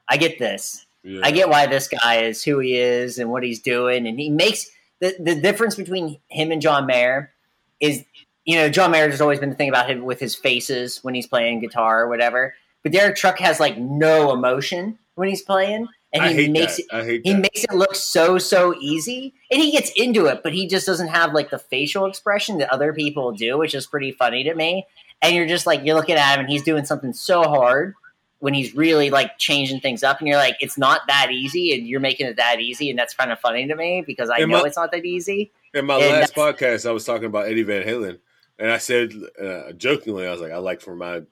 [0.08, 0.86] I get this.
[1.02, 1.20] Yeah.
[1.24, 4.06] I get why this guy is who he is and what he's doing.
[4.06, 7.32] And he makes the, the difference between him and John Mayer
[7.80, 8.04] is,
[8.50, 11.14] you know, John Mayer has always been the thing about him with his faces when
[11.14, 12.54] he's playing guitar or whatever.
[12.82, 17.06] But Derek Truck has like no emotion when he's playing and he makes that.
[17.06, 17.38] it he that.
[17.40, 21.06] makes it look so so easy and he gets into it but he just doesn't
[21.08, 24.84] have like the facial expression that other people do which is pretty funny to me
[25.22, 27.94] and you're just like you're looking at him and he's doing something so hard
[28.40, 31.86] when he's really like changing things up and you're like it's not that easy and
[31.86, 34.50] you're making it that easy and that's kind of funny to me because i And
[34.50, 37.46] know my- it's not that easy In my And last podcast, I was talking about
[37.46, 38.18] Eddie Van Halen,
[38.60, 41.22] and I said uh, jokingly, I was like, I like for my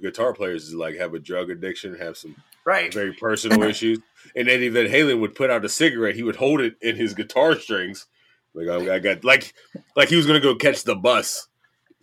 [0.00, 3.98] guitar players to like have a drug addiction, have some right very personal issues.
[4.36, 6.14] And Eddie Van Halen would put out a cigarette.
[6.14, 8.06] He would hold it in his guitar strings.
[8.52, 9.54] Like I, I got like
[9.96, 11.48] like he was gonna go catch the bus.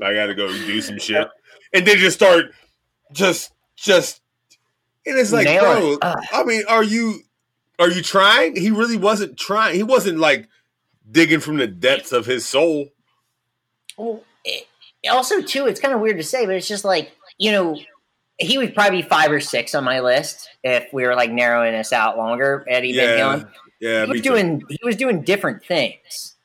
[0.01, 1.27] I got to go do some shit,
[1.73, 2.45] and then just start
[3.11, 4.21] just just.
[5.05, 5.93] And it's like, Nail bro.
[5.93, 6.27] it.
[6.31, 7.21] I mean, are you
[7.79, 8.55] are you trying?
[8.55, 9.75] He really wasn't trying.
[9.75, 10.47] He wasn't like
[11.09, 12.89] digging from the depths of his soul.
[14.01, 14.65] Well, it,
[15.09, 17.77] also too, it's kind of weird to say, but it's just like you know,
[18.37, 21.73] he would probably be five or six on my list if we were like narrowing
[21.73, 22.65] this out longer.
[22.67, 23.49] Eddie Van Yeah, Halen.
[23.79, 24.05] yeah.
[24.05, 24.29] He was too.
[24.29, 26.35] doing he was doing different things.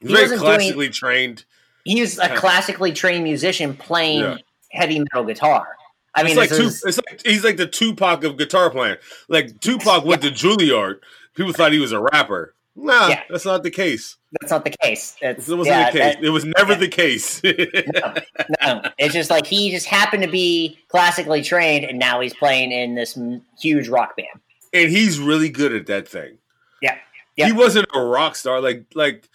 [0.00, 1.44] He very wasn't doing- classically trained.
[1.84, 4.36] He was a classically trained musician playing Yeah.
[4.70, 5.66] heavy metal guitar.
[6.14, 8.96] I mean, it's like two, is- it's like he's like the Tupac of guitar playing.
[9.28, 10.98] Like Tupac went to Juilliard.
[11.34, 12.54] People thought he was a rapper.
[12.74, 13.22] Nah, Yeah.
[13.28, 14.16] that's not the case.
[14.40, 15.14] that's not the case.
[15.20, 16.14] It's, It wasn't yeah, the case.
[16.16, 16.78] that- it was never yeah.
[16.78, 17.42] the case.
[17.44, 22.72] no, it's just like he just happened to be classically trained, and now he's playing
[22.72, 23.18] in this
[23.60, 24.28] huge rock band.
[24.72, 26.38] and he's really good at that thing.
[26.80, 26.96] Yeah.
[27.36, 27.46] Yeah.
[27.46, 28.60] He wasn't a rock star.
[28.60, 29.28] Like like.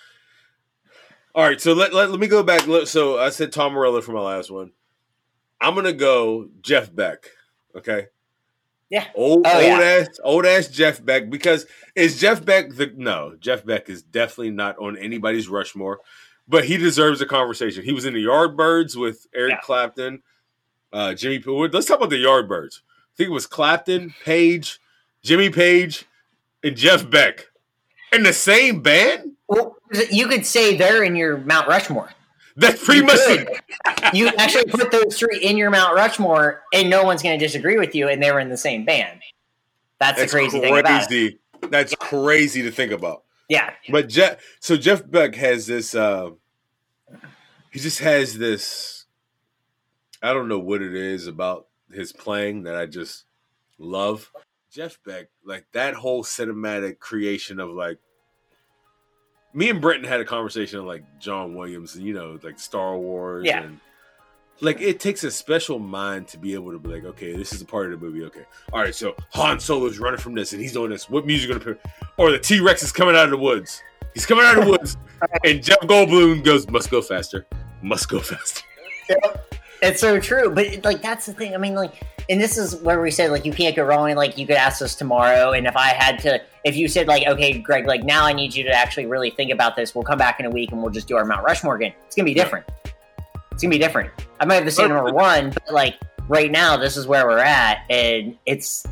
[1.35, 2.61] All right, so let, let, let me go back.
[2.87, 4.71] So I said Tom Morello for my last one.
[5.61, 7.29] I'm gonna go Jeff Beck.
[7.75, 8.07] Okay.
[8.89, 9.05] Yeah.
[9.15, 9.79] Old Oh, old yeah.
[10.07, 14.51] ass old ass Jeff Beck because is Jeff Beck the no Jeff Beck is definitely
[14.51, 15.99] not on anybody's Rushmore,
[16.47, 17.83] but he deserves a conversation.
[17.83, 19.59] He was in the Yardbirds with Eric Yeah.
[19.61, 20.23] Clapton,
[20.93, 21.43] uh, Jimmy.
[21.45, 22.79] Let's talk about the Yardbirds.
[22.79, 24.79] I think it was Clapton, Page,
[25.21, 26.05] Jimmy Page,
[26.63, 27.47] and Jeff Beck
[28.13, 29.33] in the same band.
[29.49, 29.75] Well,
[30.11, 32.11] you could say they're in your Mount Rushmore.
[32.57, 33.47] That's pretty much could.
[34.13, 37.77] You actually put those three in your Mount Rushmore, and no one's going to disagree
[37.77, 39.21] with you, and they were in the same band.
[39.99, 41.07] That's, That's the crazy thing about it.
[41.07, 41.39] crazy.
[41.69, 43.23] That's crazy to think about.
[43.49, 45.95] Yeah, But Jeff, so Jeff Beck has this.
[45.95, 46.31] Uh,
[47.71, 49.05] he just has this.
[50.21, 53.23] I don't know what it is about his playing that I just
[53.77, 54.29] love.
[54.69, 57.99] Jeff Beck, like that whole cinematic creation of like.
[59.53, 63.45] Me and Brenton had a conversation like John Williams and you know like Star Wars
[63.45, 63.63] Yeah.
[63.63, 63.79] and
[64.61, 67.61] like it takes a special mind to be able to be like okay this is
[67.61, 70.61] a part of the movie okay all right so Han Solo's running from this and
[70.61, 71.75] he's doing this what music gonna play
[72.17, 73.81] or the T Rex is coming out of the woods.
[74.13, 74.97] He's coming out of the woods,
[75.43, 77.45] and Jeff Goldblum goes, "Must go faster,
[77.83, 78.63] must go faster."
[79.81, 80.49] It's so true.
[80.49, 81.53] But like that's the thing.
[81.53, 84.09] I mean, like, and this is where we said like you can't go wrong.
[84.09, 87.07] And like you could ask us tomorrow, and if I had to, if you said
[87.07, 89.93] like, okay, Greg, like now I need you to actually really think about this.
[89.93, 91.93] We'll come back in a week and we'll just do our Mount Rushmore again.
[92.05, 92.65] It's gonna be different.
[93.51, 94.11] It's gonna be different.
[94.39, 95.95] I might have the same number one, but like
[96.27, 98.85] right now, this is where we're at, and it's.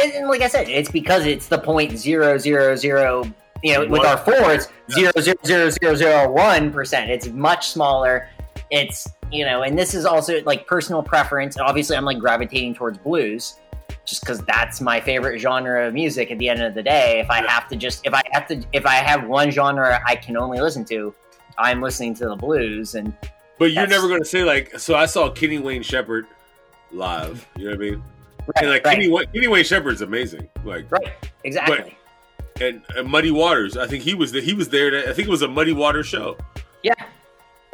[0.00, 3.24] And and like I said, it's because it's the point zero zero zero.
[3.64, 7.10] You know, with our four, it's zero zero zero zero zero one percent.
[7.10, 8.28] It's much smaller.
[8.70, 11.58] It's you know, and this is also like personal preference.
[11.58, 13.56] Obviously, I'm like gravitating towards blues,
[14.04, 16.30] just because that's my favorite genre of music.
[16.30, 18.62] At the end of the day, if I have to just if I have to
[18.72, 21.14] if I have one genre I can only listen to,
[21.58, 22.94] I'm listening to the blues.
[22.94, 23.12] And
[23.58, 26.26] But you're never going to say like, "So I saw Kenny Wayne Shepherd
[26.92, 28.02] live." You know what I mean?
[28.56, 30.48] right, And like right, Kenny, Kenny Wayne Shepherd's amazing.
[30.64, 31.12] Like, right,
[31.44, 31.96] exactly.
[32.60, 34.90] and, and Muddy Waters, I think he was the, he was there.
[34.90, 36.36] To, I think it was a Muddy Waters show.
[36.82, 36.94] Yeah.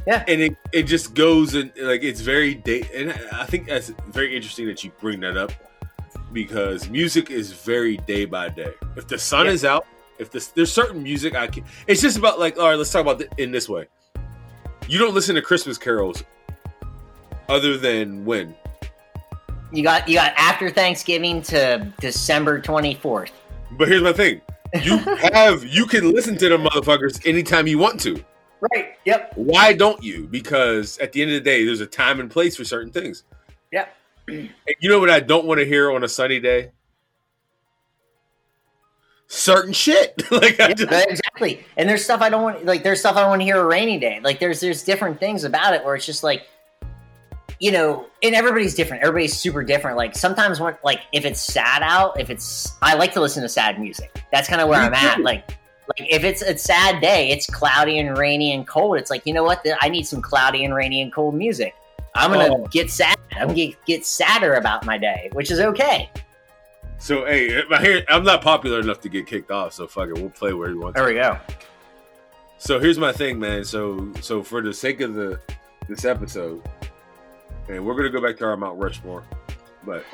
[0.06, 0.24] Yeah.
[0.28, 2.86] And it, it just goes and like it's very day.
[2.94, 5.50] And I think that's very interesting that you bring that up
[6.32, 8.72] because music is very day by day.
[8.96, 9.52] If the sun Yeah.
[9.52, 9.86] is out,
[10.18, 11.64] if this there's certain music I can.
[11.86, 12.76] It's just about like all right.
[12.76, 13.86] Let's talk about it in this way.
[14.88, 16.22] You don't listen to Christmas carols
[17.48, 18.54] other than when
[19.72, 23.30] You got you got after Thanksgiving to December 24th.
[23.72, 24.40] But here's my thing.
[24.82, 24.98] You
[25.32, 28.22] have you can listen to them motherfuckers anytime you want to.
[28.72, 28.96] Right.
[29.04, 29.32] Yep.
[29.36, 30.26] Why don't you?
[30.30, 33.24] Because at the end of the day, there's a time and place for certain things.
[33.72, 33.94] Yep.
[34.26, 36.70] And you know what I don't want to hear on a sunny day?
[39.26, 40.22] Certain shit.
[40.30, 41.62] like Yeah, just, exactly.
[41.76, 42.64] And there's stuff I don't want.
[42.64, 44.20] Like there's stuff I don't want to hear a rainy day.
[44.22, 46.46] Like there's there's different things about it where it's just like,
[47.60, 49.02] you know, and everybody's different.
[49.02, 49.98] Everybody's super different.
[49.98, 53.48] Like sometimes when like if it's sad out, if it's I like to listen to
[53.48, 54.22] sad music.
[54.32, 55.20] That's kind of where I'm at.
[55.20, 58.98] Like like if it's a sad day, it's cloudy and rainy and cold.
[58.98, 59.64] It's like you know what?
[59.82, 61.74] I need some cloudy and rainy and cold music.
[62.14, 62.66] I'm gonna Oh.
[62.70, 63.16] get sad.
[63.32, 66.08] I'm gonna get, get sadder about my day, which is okay.
[66.98, 67.62] So hey,
[68.08, 69.72] I'm not popular enough to get kicked off.
[69.74, 70.94] So fuck it, we'll play where you want.
[70.94, 71.38] There we go.
[72.58, 73.64] So here's my thing, man.
[73.64, 75.38] So so for the sake of the
[75.88, 76.62] this episode,
[77.68, 79.24] and we're gonna go back to our Mount Rushmore,
[79.84, 80.04] but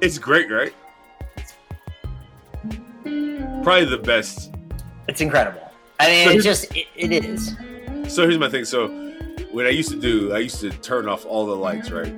[0.00, 0.72] it's great, right?
[3.62, 4.52] Probably the best.
[5.08, 5.62] It's incredible.
[5.98, 7.56] I mean, so it's just it, it is.
[8.08, 8.64] So here's my thing.
[8.64, 8.88] So
[9.52, 12.14] what I used to do, I used to turn off all the lights, right?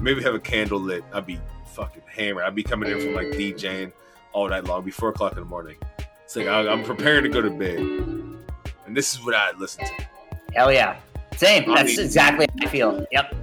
[0.00, 1.04] Maybe have a candle lit.
[1.12, 1.40] I'd be
[1.72, 2.44] fucking hammered.
[2.44, 3.92] I'd be coming in from like DJing
[4.32, 5.76] all night long, be four o'clock in the morning.
[6.24, 9.84] It's like I, am preparing to go to bed, and this is what I listen
[9.84, 10.06] to.
[10.54, 10.96] Hell yeah,
[11.36, 11.70] same.
[11.70, 13.06] I That's mean, exactly how I feel.
[13.12, 13.34] Yep.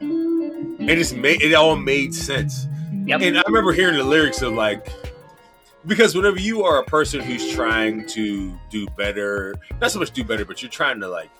[0.00, 2.66] It just made it all made sense.
[3.06, 3.20] Yep.
[3.20, 4.88] And I remember hearing the lyrics of like
[5.86, 10.24] because whenever you are a person who's trying to do better, not so much do
[10.24, 11.30] better, but you're trying to like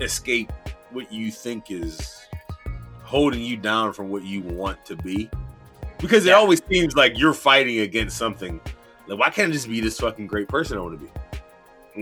[0.00, 0.52] escape
[0.90, 2.20] what you think is
[3.02, 5.30] holding you down from what you want to be.
[5.98, 8.60] Because it always seems like you're fighting against something.
[9.06, 11.10] Like, why can't I just be this fucking great person I want to be?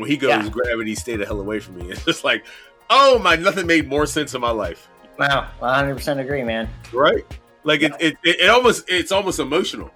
[0.01, 0.49] when he goes, yeah.
[0.49, 1.91] gravity, stay the hell away from me.
[1.91, 2.45] It's just like,
[2.91, 4.89] oh my, nothing made more sense in my life.
[5.19, 6.69] Wow, 100 percent agree, man.
[6.93, 7.25] Right?
[7.65, 7.97] Like yeah.
[7.99, 9.91] it, it, it, almost, it's almost emotional.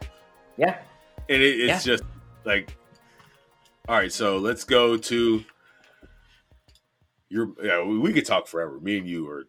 [0.56, 0.78] Yeah.
[1.30, 1.92] And it, it's yeah.
[1.92, 2.04] just
[2.44, 2.76] like,
[3.88, 5.44] all right, so let's go to
[7.28, 7.52] your.
[7.62, 8.80] Yeah, we, we could talk forever.
[8.80, 9.46] Me and you are.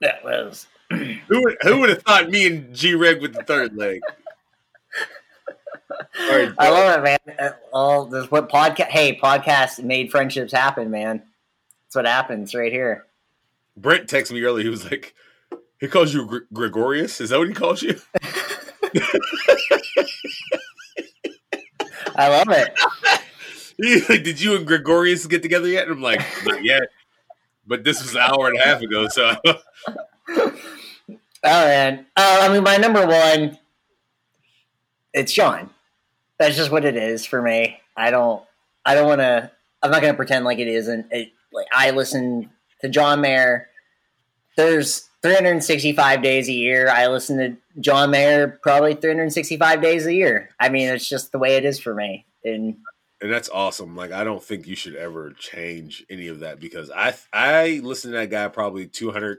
[0.00, 0.66] That was.
[0.90, 4.00] who would who would have thought me and G Reg with the third leg?
[6.18, 7.36] Right, I love it, man.
[7.38, 8.88] Uh, all this what podcast?
[8.88, 11.22] Hey, podcast made friendships happen, man.
[11.84, 13.06] That's what happens right here.
[13.76, 14.64] Brent texted me earlier.
[14.64, 15.14] He was like,
[15.80, 17.20] "He calls you Gr- Gregorius.
[17.20, 17.98] Is that what he calls you?"
[22.16, 22.74] I love it.
[24.08, 26.84] Like, "Did you and Gregorius get together yet?" And I'm like, "Not yet."
[27.66, 29.34] But this was an hour and a half ago, so.
[30.28, 30.52] oh
[31.42, 33.58] man, uh, I mean, my number one,
[35.12, 35.70] it's Sean
[36.42, 37.78] that's just what it is for me.
[37.96, 38.42] I don't
[38.84, 39.50] I don't want to.
[39.82, 41.06] I'm not going to pretend like it isn't.
[41.10, 43.68] It, like I listen to John Mayer.
[44.56, 46.88] There's 365 days a year.
[46.88, 50.50] I listen to John Mayer probably 365 days a year.
[50.58, 52.26] I mean, it's just the way it is for me.
[52.44, 52.76] And
[53.20, 53.94] and that's awesome.
[53.94, 58.10] Like I don't think you should ever change any of that because I I listen
[58.10, 59.38] to that guy probably 200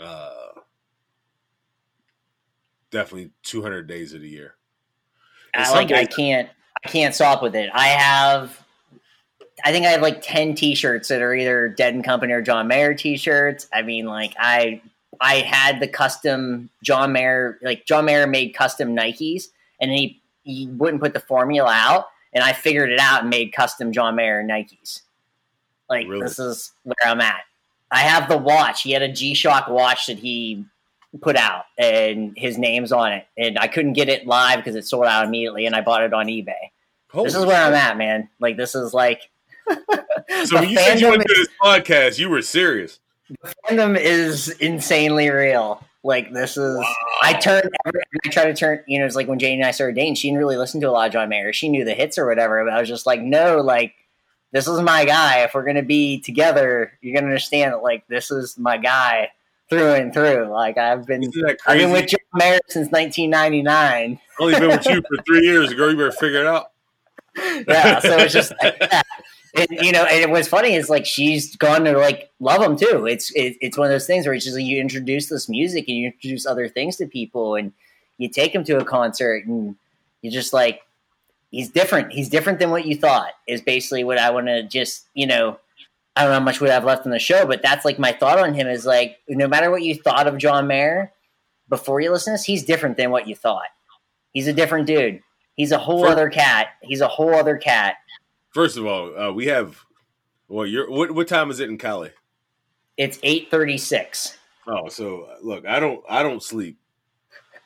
[0.00, 0.34] uh
[2.90, 4.56] definitely 200 days of the year.
[5.54, 6.48] I, like I can't
[6.84, 7.70] I can't stop with it.
[7.72, 8.59] I have
[9.64, 12.68] I think I have like 10 t-shirts that are either Dead and Company or John
[12.68, 13.66] Mayer t-shirts.
[13.72, 14.82] I mean like I
[15.20, 19.44] I had the custom John Mayer like John Mayer made custom Nikes
[19.80, 23.52] and he he wouldn't put the formula out and I figured it out and made
[23.52, 25.02] custom John Mayer Nikes.
[25.88, 26.22] Like really?
[26.22, 27.40] this is where I'm at.
[27.90, 28.82] I have the watch.
[28.82, 30.64] He had a G-Shock watch that he
[31.20, 33.26] put out and his name's on it.
[33.36, 36.14] And I couldn't get it live because it sold out immediately and I bought it
[36.14, 36.70] on eBay.
[37.10, 37.66] Holy this is where shit.
[37.66, 38.28] I'm at, man.
[38.38, 39.28] Like this is like
[40.44, 43.00] So when you said you went to this podcast, you were serious.
[43.28, 45.84] The fandom is insanely real.
[46.02, 46.94] Like this is wow.
[47.22, 49.96] I turned I try to turn you know, it's like when Jane and I started
[49.96, 51.52] dating, she didn't really listen to a lot of John Mayer.
[51.52, 53.94] She knew the hits or whatever, but I was just like, no, like
[54.52, 55.40] this is my guy.
[55.40, 59.30] If we're gonna be together, you're gonna understand that like this is my guy
[59.68, 60.48] through and through.
[60.50, 61.30] Like I've been,
[61.66, 64.18] I've been with John Mayer since 1999.
[64.40, 65.90] Only been with you for three years, girl.
[65.90, 66.72] You better figure it out.
[67.36, 69.06] yeah, so it's just like that.
[69.56, 73.06] And, you know, and what's funny is like she's gone to like love him too.
[73.06, 75.86] It's it, it's one of those things where it's just like you introduce this music
[75.88, 77.72] and you introduce other things to people, and
[78.18, 79.76] you take them to a concert, and
[80.22, 80.82] you're just like
[81.50, 82.12] he's different.
[82.12, 83.32] He's different than what you thought.
[83.48, 85.58] Is basically what I want to just you know
[86.14, 88.12] I don't know how much we have left in the show, but that's like my
[88.12, 91.12] thought on him is like no matter what you thought of John Mayer
[91.68, 93.68] before you listen to this, he's different than what you thought.
[94.32, 95.22] He's a different dude.
[95.56, 96.68] He's a whole first, other cat.
[96.82, 97.96] He's a whole other cat.
[98.50, 99.78] First of all, uh, we have
[100.48, 102.10] well, you're what, what time is it in Cali?
[102.96, 104.36] It's eight thirty six.
[104.66, 106.78] Oh, so look, I don't I don't sleep,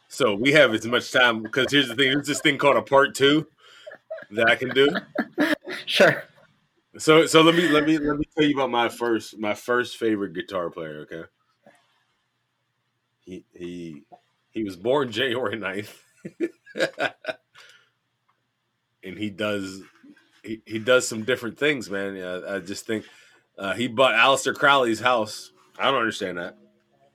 [0.09, 2.83] so we have as much time because here's the thing: there's this thing called a
[2.83, 3.47] part two
[4.31, 4.89] that I can do.
[5.87, 6.25] sure.
[6.99, 9.97] So so let me let me let me tell you about my first my first
[9.97, 11.25] favorite guitar player, okay?
[13.21, 14.03] He he
[14.51, 15.93] he was born January 9th.
[19.03, 19.83] and he does
[20.45, 22.17] he, he does some different things, man.
[22.23, 23.07] I, I just think
[23.59, 25.53] uh, he bought Aleister Crowley's house.
[25.79, 26.57] I don't understand that.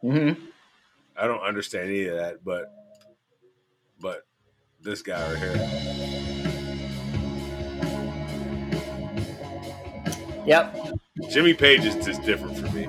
[0.03, 0.43] Mm-hmm.
[1.15, 2.73] I don't understand any of that, but
[3.99, 4.25] but
[4.81, 5.55] this guy right here.
[10.45, 10.93] Yep.
[11.29, 12.87] Jimmy Page is just different for me.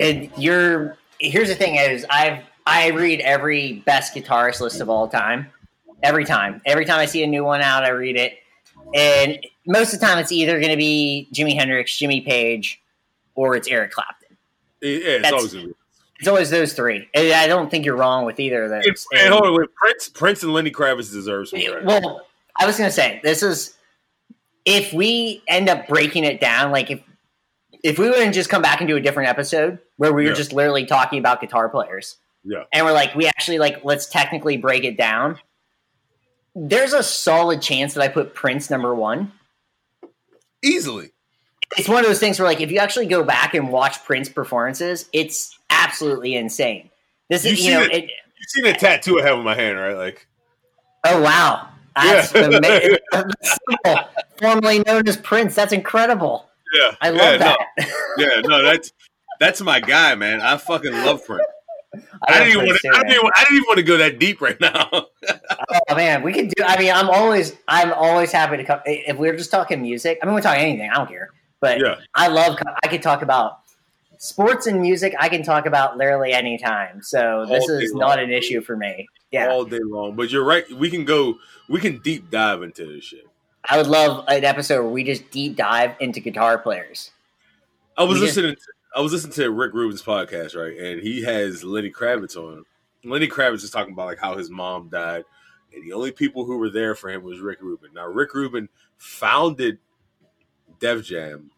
[0.00, 5.08] And you're here's the thing: is I've I read every best guitarist list of all
[5.08, 5.46] time.
[6.02, 8.38] Every time, every time I see a new one out, I read it,
[8.94, 12.80] and most of the time, it's either going to be Jimi Hendrix, Jimmy Page,
[13.34, 14.36] or it's Eric Clapton.
[14.82, 15.72] Yeah, it's That's- always be.
[16.18, 17.06] It's always those three.
[17.12, 18.86] And I don't think you're wrong with either of those.
[18.86, 21.84] It's, and hold on, wait, Prince, Prince, and Lenny Kravitz deserves some credit.
[21.84, 22.26] Well,
[22.58, 23.74] I was going to say this is
[24.64, 27.00] if we end up breaking it down, like if
[27.84, 30.34] if we wouldn't just come back and do a different episode where we were Yeah.
[30.36, 32.62] just literally talking about guitar players, Yeah.
[32.72, 35.38] and we're like, we actually like let's technically break it down.
[36.58, 39.30] There's a solid chance that I put Prince number one.
[40.64, 41.10] Easily.
[41.76, 44.28] It's one of those things where, like, if you actually go back and watch Prince
[44.30, 46.88] performances, it's absolutely insane.
[47.28, 49.54] This You is, you know, it- it, You've seen the tattoo I have on my
[49.54, 49.96] hand, right?
[49.96, 50.26] Like,
[51.04, 52.42] oh wow, that's Yeah.
[52.44, 52.60] ama-
[53.34, 53.98] that's cool.
[54.38, 55.54] formerly known as Prince.
[55.54, 56.48] That's incredible.
[56.78, 57.58] yeah, I love yeah, that.
[57.78, 57.86] No,
[58.26, 58.92] yeah, no, that's
[59.40, 60.40] that's my guy, man.
[60.42, 61.42] I fucking love Prince.
[62.26, 62.88] I, love didn't even want to.
[62.88, 64.88] I didn't, I didn't even want to go that deep right now.
[65.88, 66.62] Oh man, we can do.
[66.64, 68.80] I mean, I'm always, I'm always happy to come.
[68.86, 70.88] If we're just talking music, I mean, we're talking anything.
[70.90, 71.30] I don't care.
[71.60, 72.56] But yeah, I love.
[72.84, 73.58] I could talk about
[74.18, 75.14] sports and music.
[75.18, 77.02] I can talk about literally any time.
[77.02, 78.18] So this All is not long.
[78.20, 79.08] an issue for me.
[79.32, 80.14] Yeah, all day long.
[80.14, 80.70] But you're right.
[80.72, 81.38] We can go.
[81.68, 83.26] We can deep dive into this shit.
[83.68, 87.10] I would love an episode where we just deep dive into guitar players.
[87.96, 88.54] I was We just- listening.
[88.56, 88.62] To,
[88.96, 92.64] I was listening to Rick Rubin's podcast, right, and he has Lenny Kravitz on.
[93.04, 95.24] Lenny Kravitz is talking about like how his mom died,
[95.74, 97.90] and the only people who were there for him was Rick Rubin.
[97.94, 99.78] Now, Rick Rubin founded
[100.80, 101.50] Def Jam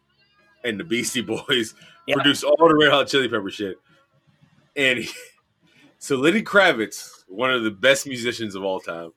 [0.65, 1.75] and the Beastie Boys,
[2.07, 2.17] Yeah.
[2.17, 3.77] produced all the Red Hot Chili Pepper shit,
[4.75, 5.11] and he-
[5.99, 9.13] so Lenny Kravitz, one of the best musicians of all time,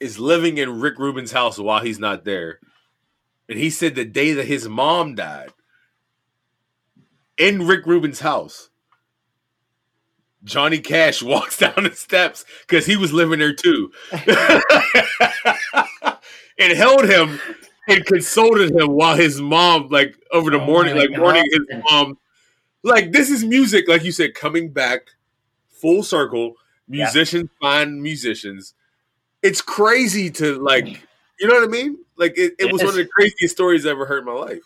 [0.00, 2.60] is living in Rick Rubin's house while he's not there.
[3.48, 5.50] And he said the day that his mom died,
[7.38, 8.70] in Rick Rubin's house,
[10.44, 13.92] Johnny Cash walks down the steps because he was living there too,
[16.58, 17.40] and held him
[17.88, 22.18] and consoled him while his mom, like over the Oh morning, like morning, his mom,
[22.82, 25.08] like this is music, like you said, coming back
[25.70, 26.54] full circle.
[26.88, 27.04] Yeah.
[27.04, 28.74] Musicians find musicians.
[29.42, 30.86] It's crazy to like,
[31.38, 31.98] you know what I mean?
[32.16, 34.32] Like it, it It was one of the craziest stories I ever heard in my
[34.32, 34.62] life.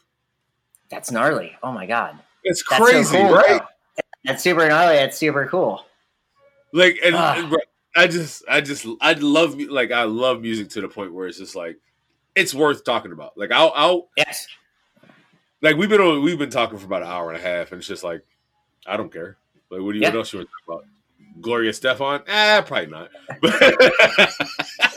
[0.91, 1.57] That's gnarly.
[1.63, 3.35] Oh my god, It's crazy, so cool.
[3.35, 3.61] right?
[3.61, 4.03] though.
[4.25, 4.97] That's super gnarly.
[4.97, 5.85] That's super cool.
[6.73, 7.57] Like, and, and,
[7.97, 11.39] I just, I just, I love, like, I love music to the point where it's
[11.39, 11.79] just like,
[12.35, 13.37] it's worth talking about.
[13.39, 14.47] Like, I'll, I'll, Yes.
[15.63, 17.79] like, we've been, on, we've been talking for about an hour and a half, and
[17.79, 18.23] it's just like,
[18.87, 19.37] I don't care.
[19.71, 20.11] Like, what do you, Yeah.
[20.11, 20.91] what else you want to talk about?
[21.41, 22.23] Gloria Estefan?
[22.29, 23.11] Ah, probably not.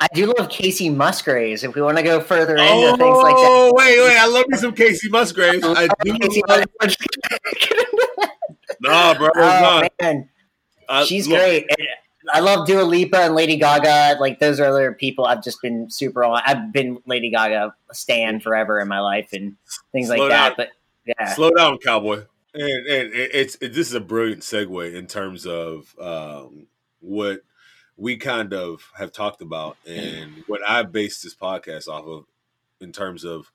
[0.00, 1.62] I, do love Kacey Musgraves.
[1.62, 3.46] If we want to go further into oh, things like that.
[3.48, 5.62] Oh, wait, wait, I love me some Kacey Musgraves.
[5.64, 6.14] I do.
[6.14, 6.64] Kacey love-
[8.80, 9.88] nah, bro, oh nah.
[10.00, 10.28] man,
[10.88, 11.66] I- she's look, great.
[11.78, 11.88] And
[12.32, 14.18] I love Dua Lipa and Lady Gaga.
[14.20, 16.40] Like those are other people I've just been super on.
[16.46, 19.56] I've been Lady Gaga stan forever in my life and
[19.92, 20.48] things like Slow that.
[20.48, 20.54] down.
[20.56, 20.68] But
[21.06, 22.24] yeah, Slow down, cowboy.
[22.54, 26.66] And, and it- it's it, this is a brilliant segue in terms of um,
[27.00, 27.42] what
[28.00, 32.24] we kind of have talked about and what I based this podcast off of
[32.80, 33.52] in terms of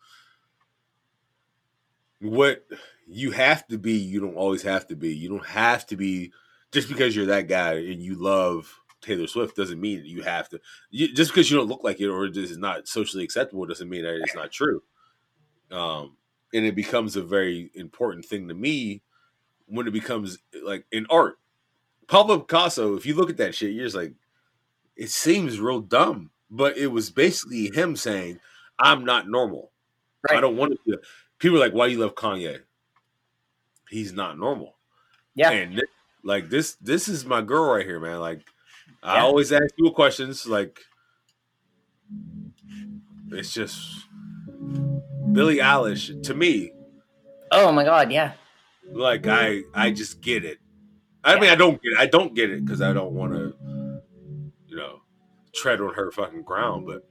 [2.22, 2.64] what
[3.08, 3.94] you have to be.
[3.94, 5.16] You don't always have to be.
[5.16, 6.32] You don't have to be
[6.72, 10.62] just because you're that guy and you love Taylor Swift doesn't mean you have to.
[10.92, 13.90] You, just because you don't look like it or this is not socially acceptable doesn't
[13.90, 14.84] mean that it's not true.
[15.72, 16.18] Um,
[16.54, 19.02] and it becomes a very important thing to me
[19.66, 21.40] when it becomes like in art.
[22.08, 24.14] Pablo Picasso, if you look at that shit, you're just like,
[24.96, 28.40] it seems real dumb, but it was basically him saying,
[28.80, 29.72] "I'm not normal.
[30.30, 31.00] I don't want to."
[31.40, 32.62] People are like, "Why you love Kanye?"
[33.90, 34.76] He's not normal.
[35.36, 35.82] yeah, And thi-
[36.24, 38.20] like this, this is my girl right here, man.
[38.20, 38.42] Like,
[39.04, 40.46] I always ask you questions.
[40.48, 40.80] Like,
[43.32, 44.08] it's just
[45.32, 46.72] Billie Eilish to me.
[47.52, 48.34] Oh my god, yeah.
[48.92, 50.60] Like, I, I just get it.
[51.24, 51.98] I mean, I don't get it.
[52.00, 53.56] I don't get it because I don't want to,
[55.56, 56.86] tread on her fucking ground.
[56.88, 57.08] But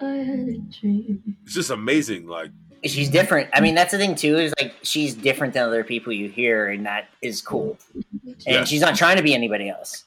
[0.00, 2.26] it's just amazing.
[2.26, 2.50] Like,
[2.84, 3.48] She's different.
[3.52, 4.36] I mean, that's the thing too.
[4.38, 7.76] Is like she's different than other people you hear, and that is cool.
[8.24, 8.64] And Yeah.
[8.64, 10.04] she's not trying to be anybody else.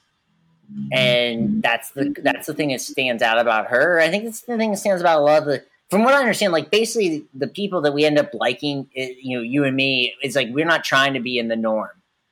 [0.94, 4.00] And that's the that's the thing that stands out about her.
[4.00, 5.64] I think that's the thing that stands about a lot of the.
[5.90, 9.38] From what I understand, like basically the people that we end up liking, eh, you
[9.38, 11.90] know, you and me, is like we're not trying to be in the norm.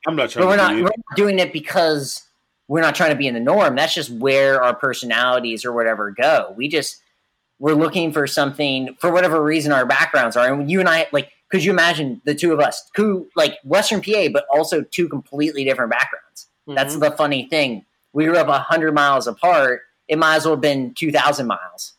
[0.08, 2.24] I'm not trying But we're to not, be we're not doing it because
[2.70, 3.76] we're not trying to be in the norm.
[3.76, 6.54] That's just where our personalities or whatever go.
[6.56, 7.02] We just
[7.58, 10.54] we're looking for something for whatever reason our backgrounds are.
[10.54, 14.02] And you and I like could you imagine the two of us, who like Western
[14.02, 16.46] PA, but also two completely different backgrounds?
[16.68, 16.76] Mm-hmm.
[16.76, 17.86] That's the funny thing.
[18.14, 19.82] We grew up a hundred miles apart.
[20.08, 21.94] It might as well have been two thousand miles.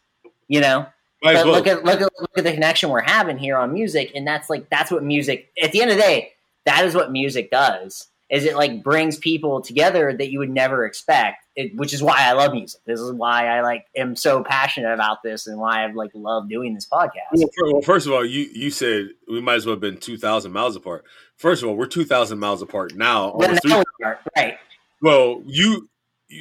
[0.48, 0.86] You know.
[1.22, 1.54] Might but well.
[1.54, 4.48] look at look at look at the connection we're having here on music, and that's
[4.48, 5.50] like that's what music.
[5.60, 6.32] At the end of the day,
[6.64, 10.86] that is what music does is it like brings people together that you would never
[10.86, 14.42] expect it, which is why i love music this is why i like am so
[14.42, 18.24] passionate about this and why i've like loved doing this podcast well, first of all
[18.24, 21.04] you you said we might as well have been 2000 miles apart
[21.36, 23.82] first of all we're 2000 miles apart now, well, now
[24.36, 24.58] right
[25.00, 25.88] well you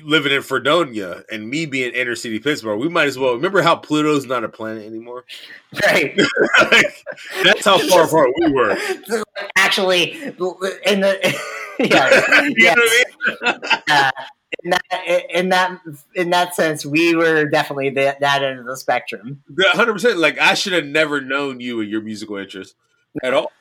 [0.03, 3.75] living in Fredonia and me being inner city Pittsburgh, we might as well remember how
[3.75, 5.25] Pluto's not a planet anymore.
[5.85, 6.17] Right.
[6.71, 7.05] like,
[7.43, 8.75] that's how far apart we were.
[9.55, 10.13] Actually,
[10.83, 11.39] in the
[11.91, 12.75] yeah, you yeah.
[13.89, 14.11] uh,
[14.63, 15.81] in that in that
[16.15, 19.43] in that sense, we were definitely the, that end of the spectrum.
[19.73, 20.19] Hundred percent.
[20.19, 22.75] Like I should have never known you and your musical interests
[23.23, 23.51] at all.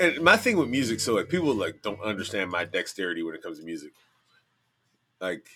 [0.00, 3.42] And my thing with music, so like people like don't understand my dexterity when it
[3.42, 3.92] comes to music.
[5.20, 5.48] Like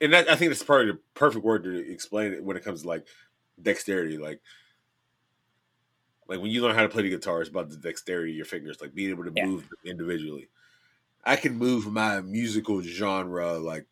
[0.00, 2.82] and that, I think that's probably the perfect word to explain it when it comes
[2.82, 3.06] to like
[3.60, 4.18] dexterity.
[4.18, 4.40] Like,
[6.28, 8.46] like when you learn how to play the guitar, it's about the dexterity of your
[8.46, 9.46] fingers, like being able to yeah.
[9.46, 10.48] move individually.
[11.26, 13.86] I can move my musical genre like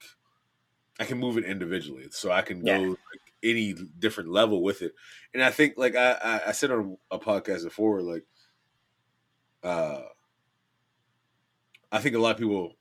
[1.00, 2.78] I can move it individually, so I can yeah.
[2.78, 2.98] go like,
[3.42, 4.94] any different level with it.
[5.34, 8.24] And I think, like I, I, I said on a podcast before, like,
[9.64, 10.02] uh,
[11.90, 12.76] I think a lot of people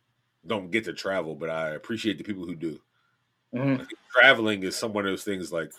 [0.45, 2.79] don't get to travel, but I appreciate the people who do.
[3.53, 3.83] Mm-hmm.
[4.11, 5.71] traveling is some one of those things like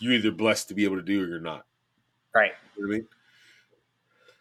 [0.00, 1.64] you're either blessed to be able to do or you're not.
[2.34, 2.52] Right.
[2.76, 3.08] You know I mean?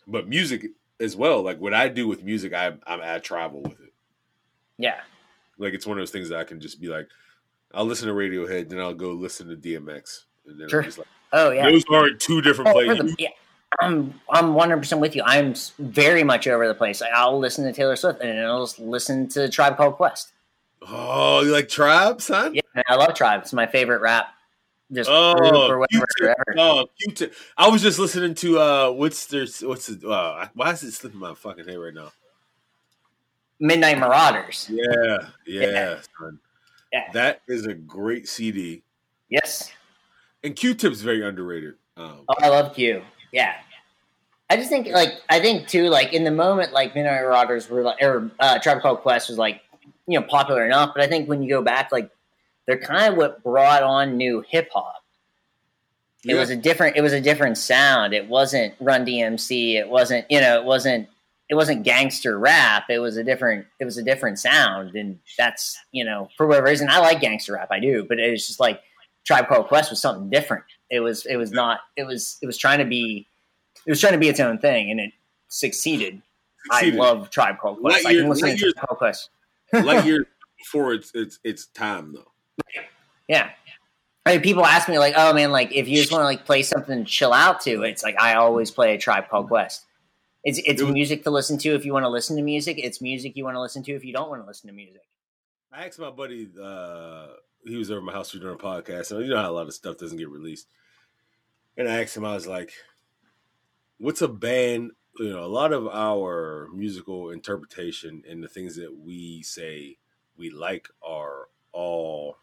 [0.07, 3.79] But music as well, like what I do with music, I I'm at travel with
[3.81, 3.93] it.
[4.77, 4.99] Yeah.
[5.57, 7.07] Like it's one of those things that I can just be like,
[7.73, 10.83] I'll listen to Radiohead, then I'll go listen to DMX, and then sure.
[10.83, 13.15] like, oh yeah, those aren't two different oh, places.
[13.17, 13.29] yeah.
[13.81, 15.23] I'm I'm 100 percent with you.
[15.25, 17.01] I'm very much over the place.
[17.01, 20.31] I'll listen to Taylor Swift and I'll listen to Tribe Called Quest.
[20.81, 22.55] Oh, you like Tribe, son?
[22.55, 23.41] Yeah, I love Tribe.
[23.41, 24.29] It's my favorite rap.
[24.93, 25.85] Just oh, whatever.
[26.57, 27.33] Oh, Q-tip.
[27.57, 31.19] I was just listening to uh, what's their what's the uh, why is it slipping
[31.19, 32.11] my fucking head right now?
[33.59, 34.69] Midnight Marauders.
[34.71, 35.99] Yeah, yeah, yeah.
[36.93, 37.11] Yeah.
[37.13, 38.83] That is a great CD.
[39.29, 39.71] Yes.
[40.43, 41.73] And Q-Tip's very underrated.
[41.97, 43.01] Um, oh, I love Q.
[43.33, 43.55] Yeah.
[44.49, 47.81] I just think like I think too like in the moment like Midnight Marauders were
[47.81, 49.61] like or uh, Tribe Called Quest was like
[50.07, 50.91] you know popular enough.
[50.95, 52.09] But I think when you go back, like
[52.67, 55.03] they're kind of what brought on new hip hop.
[56.23, 56.39] It yeah.
[56.39, 56.97] was a different.
[56.97, 58.13] It was a different sound.
[58.13, 59.75] It wasn't Run DMC.
[59.75, 60.59] It wasn't you know.
[60.59, 61.07] It wasn't.
[61.49, 62.89] It wasn't gangster rap.
[62.89, 63.65] It was a different.
[63.79, 67.53] It was a different sound, and that's you know for whatever reason I like gangster
[67.53, 67.69] rap.
[67.71, 68.81] I do, but it was just like
[69.25, 70.65] Tribe Called Quest was something different.
[70.89, 71.25] It was.
[71.25, 71.81] It was not.
[71.95, 72.37] It was.
[72.41, 73.27] It was trying to be.
[73.85, 75.13] It was trying to be its own thing, and it
[75.47, 76.21] succeeded.
[76.71, 76.99] succeeded.
[76.99, 78.03] I love Tribe Called Quest.
[78.03, 79.29] Light I can listen to Tribe Called Quest
[79.73, 80.25] light years
[80.57, 82.31] before it's it's it's time though.
[83.27, 83.51] Yeah.
[84.25, 86.45] I mean, people ask me like, "Oh man, like if you just want to like
[86.45, 89.85] play something to chill out to," it's like I always play a Tribe Called Quest.
[90.43, 92.77] It's it's it was, music to listen to if you want to listen to music.
[92.77, 95.03] It's music you want to listen to if you don't want to listen to music.
[95.71, 97.27] I asked my buddy, uh,
[97.65, 99.73] he was over my house doing a podcast, and you know how a lot of
[99.73, 100.67] stuff doesn't get released.
[101.77, 102.73] And I asked him, I was like,
[103.97, 108.95] "What's a band you know a lot of our musical interpretation and the things that
[108.95, 109.97] we say
[110.37, 112.37] we like are all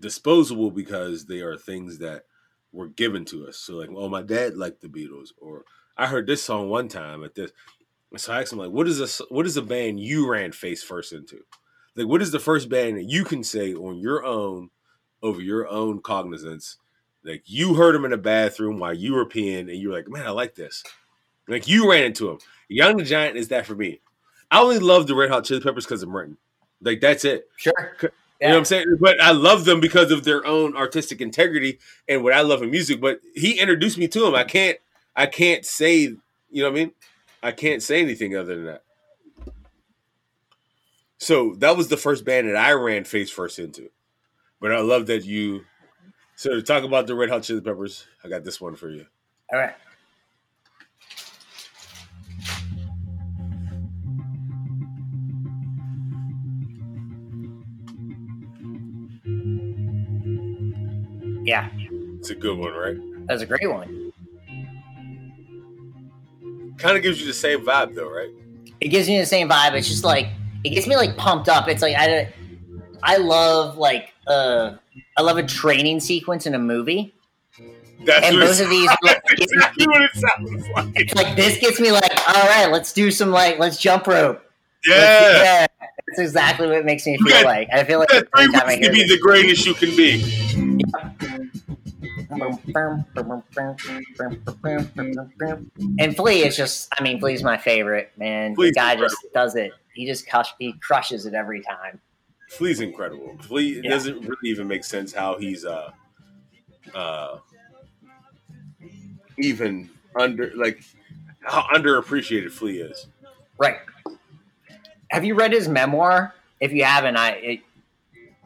[0.00, 2.24] disposable because they are things that
[2.72, 3.56] were given to us.
[3.56, 5.64] So like, oh, my dad liked the Beatles, or
[5.96, 7.52] I heard this song one time at this.
[8.16, 10.82] So I asked him like, what is a what is a band you ran face
[10.82, 11.40] first into?
[11.96, 14.70] Like, what is the first band that you can say on your own,
[15.22, 16.78] over your own cognizance,
[17.24, 20.08] like you heard him in the bathroom while you were peeing, and you were like,
[20.08, 20.84] "Man, I like this."
[21.48, 22.38] Like you ran into him.
[22.68, 24.00] Young the Giant is that for me.
[24.50, 26.36] I only love the Red Hot Chili Peppers because of Merton.
[26.80, 27.48] Like that's it.
[27.56, 27.98] Sure.
[28.44, 28.96] You know what I'm saying?
[29.00, 31.78] But I love them because of their own artistic integrity
[32.08, 33.00] and what I love in music.
[33.00, 34.34] But he introduced me to him.
[34.34, 34.78] I can't.
[35.16, 36.00] I can't say.
[36.50, 36.92] You know what I mean?
[37.42, 38.82] I can't say anything other than that.
[41.18, 43.90] So that was the first band that I ran face first into.
[44.60, 45.64] But I love that you
[46.36, 49.06] so to talk about the Red Hot Chili Peppers, I got this one for you.
[49.52, 49.74] All right.
[61.44, 61.68] Yeah.
[62.18, 62.96] It's a good one, right?
[63.26, 64.12] That's a great one.
[66.78, 68.30] Kind of gives you the same vibe, though, right?
[68.80, 69.74] It gives me the same vibe.
[69.74, 70.28] It's just like
[70.64, 71.68] it gets me like pumped up.
[71.68, 72.32] It's like I,
[73.02, 74.74] I love like uh
[75.16, 77.14] I love a training sequence in a movie
[78.04, 81.14] That's and both of these, like, exactly what it sounds like.
[81.14, 84.42] like this gets me like, all right, let's do some like, let's jump rope.
[84.86, 84.96] Yeah.
[85.42, 85.66] Yeah.
[86.08, 87.68] That's exactly what it makes me You feel got- like.
[87.72, 91.33] I feel like every time I hear be this, the greatest you can be.
[95.98, 98.54] And Flea is just, I mean, Flea's my favorite, man.
[98.54, 99.08] Flea's the guy incredible.
[99.22, 99.72] just does it.
[99.94, 102.00] He just crush, he crushes it every time.
[102.50, 103.36] Flea's incredible.
[103.40, 103.90] Flea it Yeah.
[103.90, 105.90] doesn't really even make sense how he's uh
[106.94, 107.38] uh
[109.38, 110.82] even under like
[111.42, 113.06] how underappreciated Flea is.
[113.58, 113.78] Right.
[115.10, 116.34] Have you read his memoir?
[116.60, 117.60] If you haven't, I it,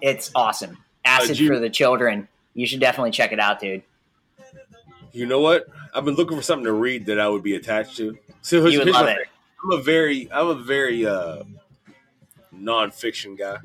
[0.01, 0.79] it's awesome.
[1.05, 2.29] Acid G- for the Children.
[2.55, 3.83] You should definitely check it out, dude.
[5.19, 5.66] You know what?
[5.93, 8.16] I've been looking for something to read that I would be attached to.
[8.41, 9.27] So here's, You would love my it.
[9.64, 11.43] I'm a very I'm a very uh
[12.55, 13.57] nonfiction guy.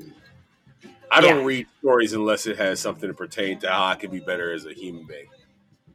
[1.11, 4.19] I don't read stories unless it has something to pertain to how I can be
[4.19, 5.27] better as a human being.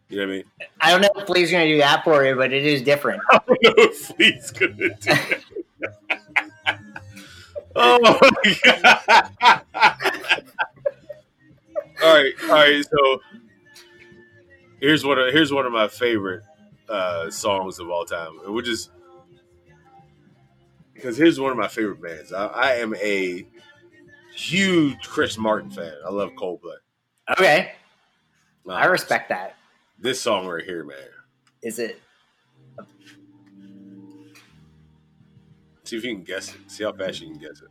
[0.08, 0.44] You know what I mean?
[0.80, 3.20] I don't know if Flea's going to do that for you, but it is different.
[3.32, 5.44] I don't know if Flea's gonna do it.
[7.74, 9.30] oh my god!
[12.02, 12.84] all right, all right.
[12.88, 13.20] So
[14.80, 16.42] here's one of here's one of my favorite
[16.88, 18.90] uh, songs of all time, and we're just
[20.94, 22.32] because here's one of my favorite bands.
[22.32, 23.46] I, I am a
[24.34, 25.94] huge Chris Martin fan.
[26.06, 26.76] I love Coldplay.
[27.30, 27.72] Okay.
[28.68, 29.56] Uh, I respect that.
[29.98, 30.96] this song right here, man.
[31.62, 32.00] Is it?
[35.84, 36.70] See if you can guess it.
[36.70, 37.68] See how fast you can guess it.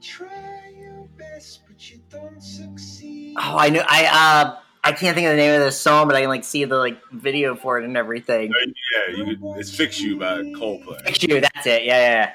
[0.00, 3.34] Try your best, but you don't succeed.
[3.38, 3.82] Oh, I know.
[3.86, 6.44] I uh, I can't think of the name of this song, but I can like
[6.44, 8.52] see the like video for it and everything.
[8.52, 11.02] Yeah, you could, it's "Fix You" by Coldplay.
[11.04, 11.40] Fix you.
[11.40, 11.84] That's it.
[11.84, 12.30] Yeah, yeah.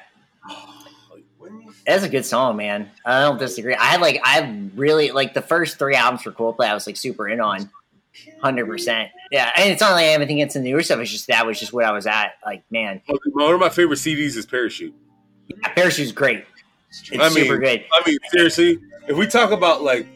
[0.48, 0.60] yeah.
[1.86, 2.90] That's a good song, man.
[3.04, 3.74] I don't disagree.
[3.74, 6.66] I had like I really like the first three albums for Coldplay.
[6.66, 7.68] I was like super in on,
[8.40, 9.10] hundred percent.
[9.30, 11.00] Yeah, and it's not like I have anything against the newer stuff.
[11.00, 12.34] It's just that was just what I was at.
[12.44, 13.02] Like, man,
[13.32, 14.94] One of my favorite CDs is "Parachute."
[15.48, 16.44] yeah, Parachute's great.
[17.02, 17.84] It's I mean- good.
[17.92, 18.78] I mean, seriously,
[19.08, 20.06] if we talk about like,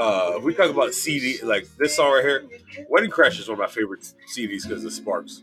[0.00, 2.44] uh, if we talk about CD, like this song right here,
[2.88, 4.00] "Wedding Crash" is one of my favorite
[4.34, 5.42] CDs because of Sparks.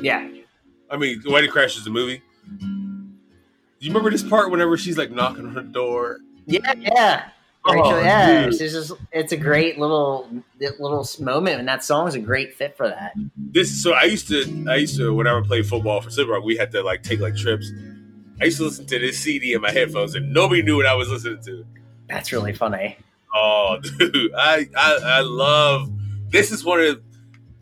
[0.00, 0.28] Yeah,
[0.90, 2.22] I mean, "Wedding Crash" is the movie.
[2.58, 2.66] Do
[3.80, 6.18] you remember this part whenever she's like knocking on her door?
[6.46, 7.28] yeah, yeah.
[7.64, 8.60] Oh, yeah, dude.
[8.60, 12.76] it's just it's a great little little moment, and that song is a great fit
[12.76, 13.12] for that.
[13.36, 16.42] This so I used to I used to whenever I played football for Slip Rock,
[16.42, 17.70] we had to like take like trips.
[18.40, 20.94] I used to listen to this CD in my headphones, and nobody knew what I
[20.94, 21.64] was listening to.
[22.08, 22.96] That's really funny.
[23.34, 25.90] Oh, dude, I I, I love.
[26.30, 27.02] This is one of.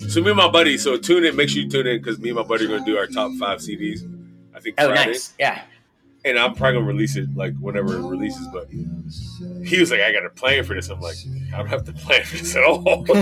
[0.09, 0.79] So me and my buddy.
[0.79, 1.37] So tune in.
[1.37, 3.07] Make sure you tune in because me and my buddy are going to do our
[3.07, 4.01] top five CDs.
[4.55, 5.35] I think Oh, Friday, nice.
[5.39, 5.63] Yeah,
[6.25, 8.47] and I'm probably gonna release it like whenever it releases.
[8.49, 11.17] But he was like, "I got a plan for this." I'm like,
[11.55, 13.05] "I don't have to plan for this at all."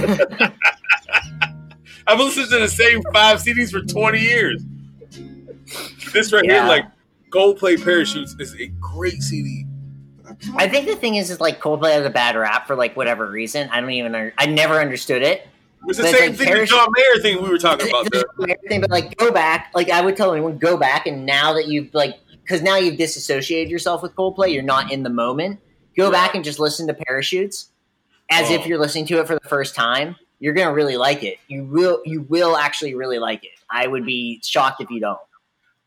[2.07, 4.63] I've listened to the same five CDs for 20 years.
[6.13, 6.61] This right Yeah.
[6.61, 6.85] here, like
[7.31, 9.65] Coldplay Parachutes, is a great CD.
[10.57, 13.31] I think the thing is, is like Coldplay has a bad rap for like whatever
[13.31, 13.69] reason.
[13.71, 14.15] I don't even.
[14.15, 15.47] Under, I never understood it.
[15.87, 18.09] It's the But, same like, thing the John Mayer thing we were talking about.
[18.43, 19.71] Everything, but like go back.
[19.75, 22.97] Like I would tell anyone, go back, and now that you've like, because now you've
[22.99, 25.61] disassociated yourself with Coldplay, you're not in the moment.
[25.97, 27.71] Go back and just listen to Parachutes,
[28.31, 28.55] as Oh.
[28.55, 30.17] if you're listening to it for the first time.
[30.41, 31.39] You're gonna really like it.
[31.49, 32.01] You will.
[32.05, 33.51] You will actually really like it.
[33.71, 35.19] I would be shocked if you don't.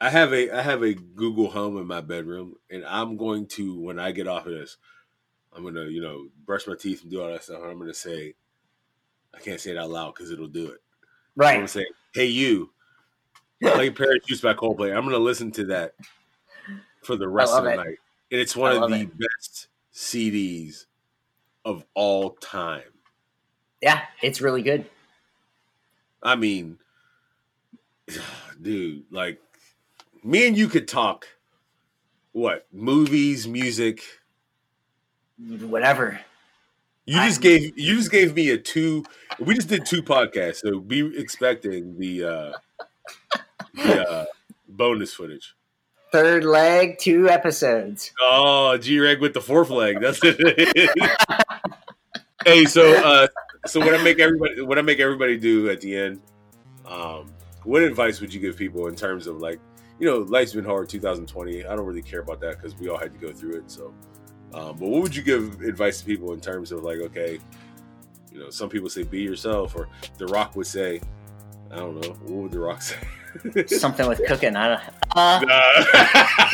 [0.02, 3.80] I have a I have a Google Home in my bedroom, and I'm going to
[3.80, 4.78] when I get off of this,
[5.56, 7.62] I'm gonna you know brush my teeth and do all that stuff.
[7.62, 8.34] And I'm gonna say,
[9.32, 10.82] I can't say it out loud because it'll do it.
[11.36, 11.52] Right.
[11.52, 11.86] I'm gonna say,
[12.16, 12.72] "Hey you,
[13.62, 15.93] play Parachutes by Coldplay." I'm gonna listen to that
[17.04, 17.76] for the rest of the it.
[17.78, 17.97] night,
[18.32, 19.18] and it's one I of the it.
[19.20, 20.88] best CDs
[21.64, 22.82] of all time.
[23.84, 24.89] Yeah, it's really good.
[26.24, 26.80] I mean,
[28.62, 29.39] dude, like
[30.24, 31.28] me and you could talk.
[32.34, 34.01] What movies, music?
[35.38, 36.19] Whatever.
[37.05, 39.03] You just gave you just gave me a two.
[39.39, 42.53] We just did two podcasts, so be expecting the uh,
[43.74, 44.26] the uh,
[44.69, 45.55] bonus footage.
[46.11, 48.11] Third leg, two episodes.
[48.22, 49.99] Oh, G Reg with the fourth leg.
[49.99, 50.89] That's it.
[52.45, 53.28] hey, so uh,
[53.65, 56.22] so what I make everybody what I make everybody do at the end.
[56.86, 59.59] Um, what advice would you give people in terms of like
[60.02, 62.97] you know life's been hard 2020 i don't really care about that because we all
[62.97, 63.93] had to go through it so
[64.54, 67.39] um, but what would you give advice to people in terms of like okay
[68.34, 69.88] you know some people say be yourself or
[70.18, 70.99] the rock would say
[71.72, 72.97] i don't know what would the rock say
[73.68, 74.58] Something with cooking.
[74.58, 74.82] I don't.
[75.16, 76.47] Uh, Uh,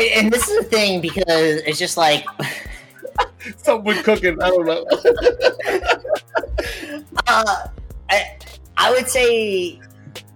[0.16, 2.24] and this is the thing because it's just like
[3.58, 4.40] Something with cooking.
[4.40, 4.86] I don't know.
[7.26, 7.66] uh,
[8.10, 8.38] I,
[8.78, 9.80] I would say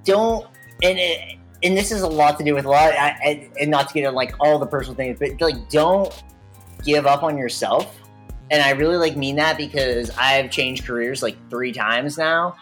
[0.04, 0.46] don't
[0.82, 3.88] and it, and this is a lot to do with a lot I, and not
[3.88, 6.22] to get into like all the personal things but like don't
[6.84, 8.00] give up on yourself.
[8.50, 12.56] And i really like mean that because i've changed careers like three times now.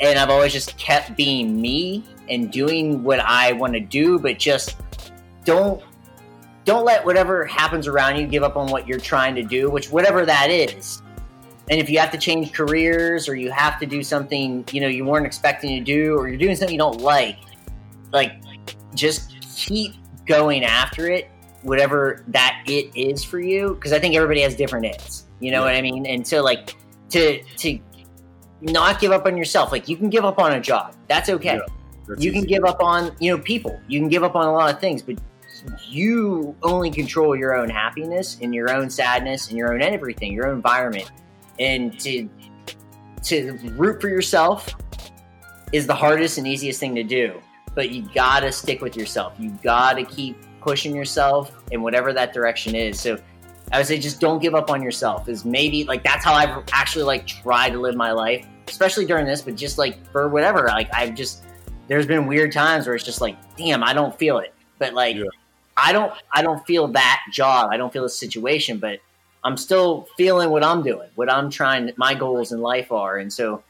[0.00, 4.38] And i've always just kept being me and doing what i want to do but
[4.38, 4.76] just
[5.44, 5.82] don't
[6.64, 9.90] don't let whatever happens around you give up on what you're trying to do which
[9.90, 11.02] whatever that is.
[11.68, 14.88] And if you have to change careers or you have to do something you know
[14.88, 17.38] you weren't expecting to do or you're doing something you don't like
[18.12, 18.42] like
[18.94, 19.94] just keep
[20.26, 21.30] going after it
[21.62, 25.60] whatever that it is for you because i think everybody has different its you know
[25.60, 25.66] yeah.
[25.66, 26.74] what i mean and so like
[27.08, 27.78] to to
[28.60, 31.56] not give up on yourself like you can give up on a job that's okay
[31.56, 31.60] yeah,
[32.08, 32.40] that's you easy.
[32.40, 34.80] can give up on you know people you can give up on a lot of
[34.80, 35.16] things but
[35.88, 40.46] you only control your own happiness and your own sadness and your own everything your
[40.46, 41.10] own environment
[41.58, 42.28] and to
[43.22, 44.74] to root for yourself
[45.72, 47.40] is the hardest and easiest thing to do
[47.76, 52.74] but you gotta stick with yourself you gotta keep pushing yourself in whatever that direction
[52.74, 53.16] is so
[53.72, 56.64] i would say just don't give up on yourself is maybe like that's how i've
[56.72, 60.66] actually like tried to live my life especially during this but just like for whatever
[60.66, 61.44] like i've just
[61.86, 65.14] there's been weird times where it's just like damn i don't feel it but like
[65.14, 65.24] yeah.
[65.76, 68.98] i don't i don't feel that job i don't feel the situation but
[69.46, 73.16] I'm still feeling what I'm doing, what I'm trying, my goals in life are.
[73.16, 73.62] And so,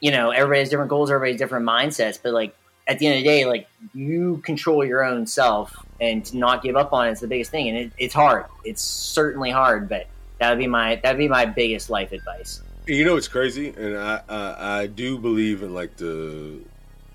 [0.00, 2.56] you know, everybody has different goals, everybody's different mindsets, but like
[2.86, 6.62] at the end of the day, like you control your own self and to not
[6.62, 7.68] give up on it is the biggest thing.
[7.68, 8.46] And it, it's hard.
[8.64, 10.06] It's certainly hard, but
[10.38, 12.62] that would be my, that'd be my biggest life advice.
[12.86, 13.68] You know, it's crazy.
[13.76, 16.60] And I, uh, I do believe in like the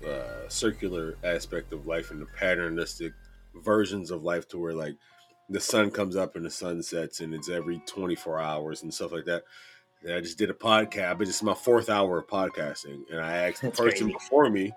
[0.06, 3.12] uh, circular aspect of life and the patternistic
[3.54, 4.94] versions of life to where like,
[5.48, 9.12] the sun comes up and the sun sets and it's every 24 hours and stuff
[9.12, 9.44] like that.
[10.02, 13.02] And I just did a podcast, but it's my fourth hour of podcasting.
[13.10, 14.72] And I asked the person before me,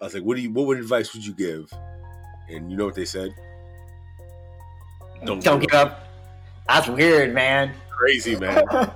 [0.00, 1.72] I was like, what do you what would advice would you give?
[2.48, 3.34] And you know what they said?
[5.24, 5.92] Don't, Don't give up.
[5.92, 6.08] up.
[6.68, 7.74] That's weird, man.
[7.90, 8.64] Crazy, man.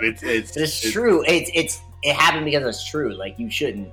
[0.00, 1.24] it's, it's, it's it's true.
[1.26, 3.14] It's it's it happened because it's true.
[3.14, 3.92] Like you shouldn't.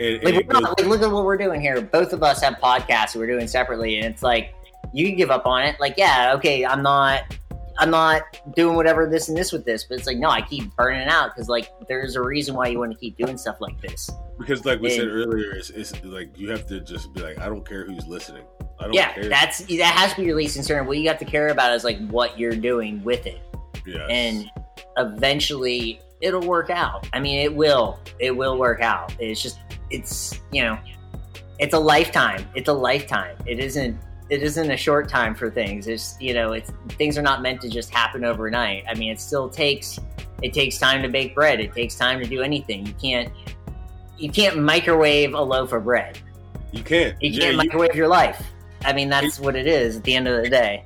[0.00, 1.80] And, like, not, like, look at what we're doing here.
[1.80, 4.54] Both of us have podcasts we're doing separately, and it's like
[4.92, 5.78] you can give up on it.
[5.78, 7.22] Like, yeah, okay, I'm not
[7.78, 8.22] I'm not
[8.54, 11.34] doing whatever this and this with this, but it's like no, I keep burning out
[11.34, 14.10] because like there's a reason why you want to keep doing stuff like this.
[14.38, 17.38] Because like we and, said earlier, it's, it's, like you have to just be like,
[17.38, 18.44] I don't care who's listening.
[18.78, 19.28] I don't yeah, care.
[19.28, 20.86] that's that has to be your least concern.
[20.86, 23.40] What you have to care about is like what you're doing with it.
[23.86, 24.06] Yeah.
[24.08, 24.50] And
[24.96, 27.08] eventually it'll work out.
[27.12, 27.98] I mean, it will.
[28.18, 29.14] It will work out.
[29.18, 29.58] It's just
[29.90, 30.78] it's you know,
[31.58, 32.46] it's a lifetime.
[32.54, 33.36] It's a lifetime.
[33.46, 33.98] It isn't
[34.32, 35.86] it isn't a short time for things.
[35.86, 38.82] It's you know, it's things are not meant to just happen overnight.
[38.88, 40.00] I mean, it still takes
[40.42, 41.60] it takes time to bake bread.
[41.60, 42.86] It takes time to do anything.
[42.86, 43.30] You can't
[44.16, 46.18] you can't microwave a loaf of bread.
[46.72, 47.22] You can't.
[47.22, 48.42] You can't yeah, microwave you, your life.
[48.86, 50.82] I mean, that's what it is at the end of the day.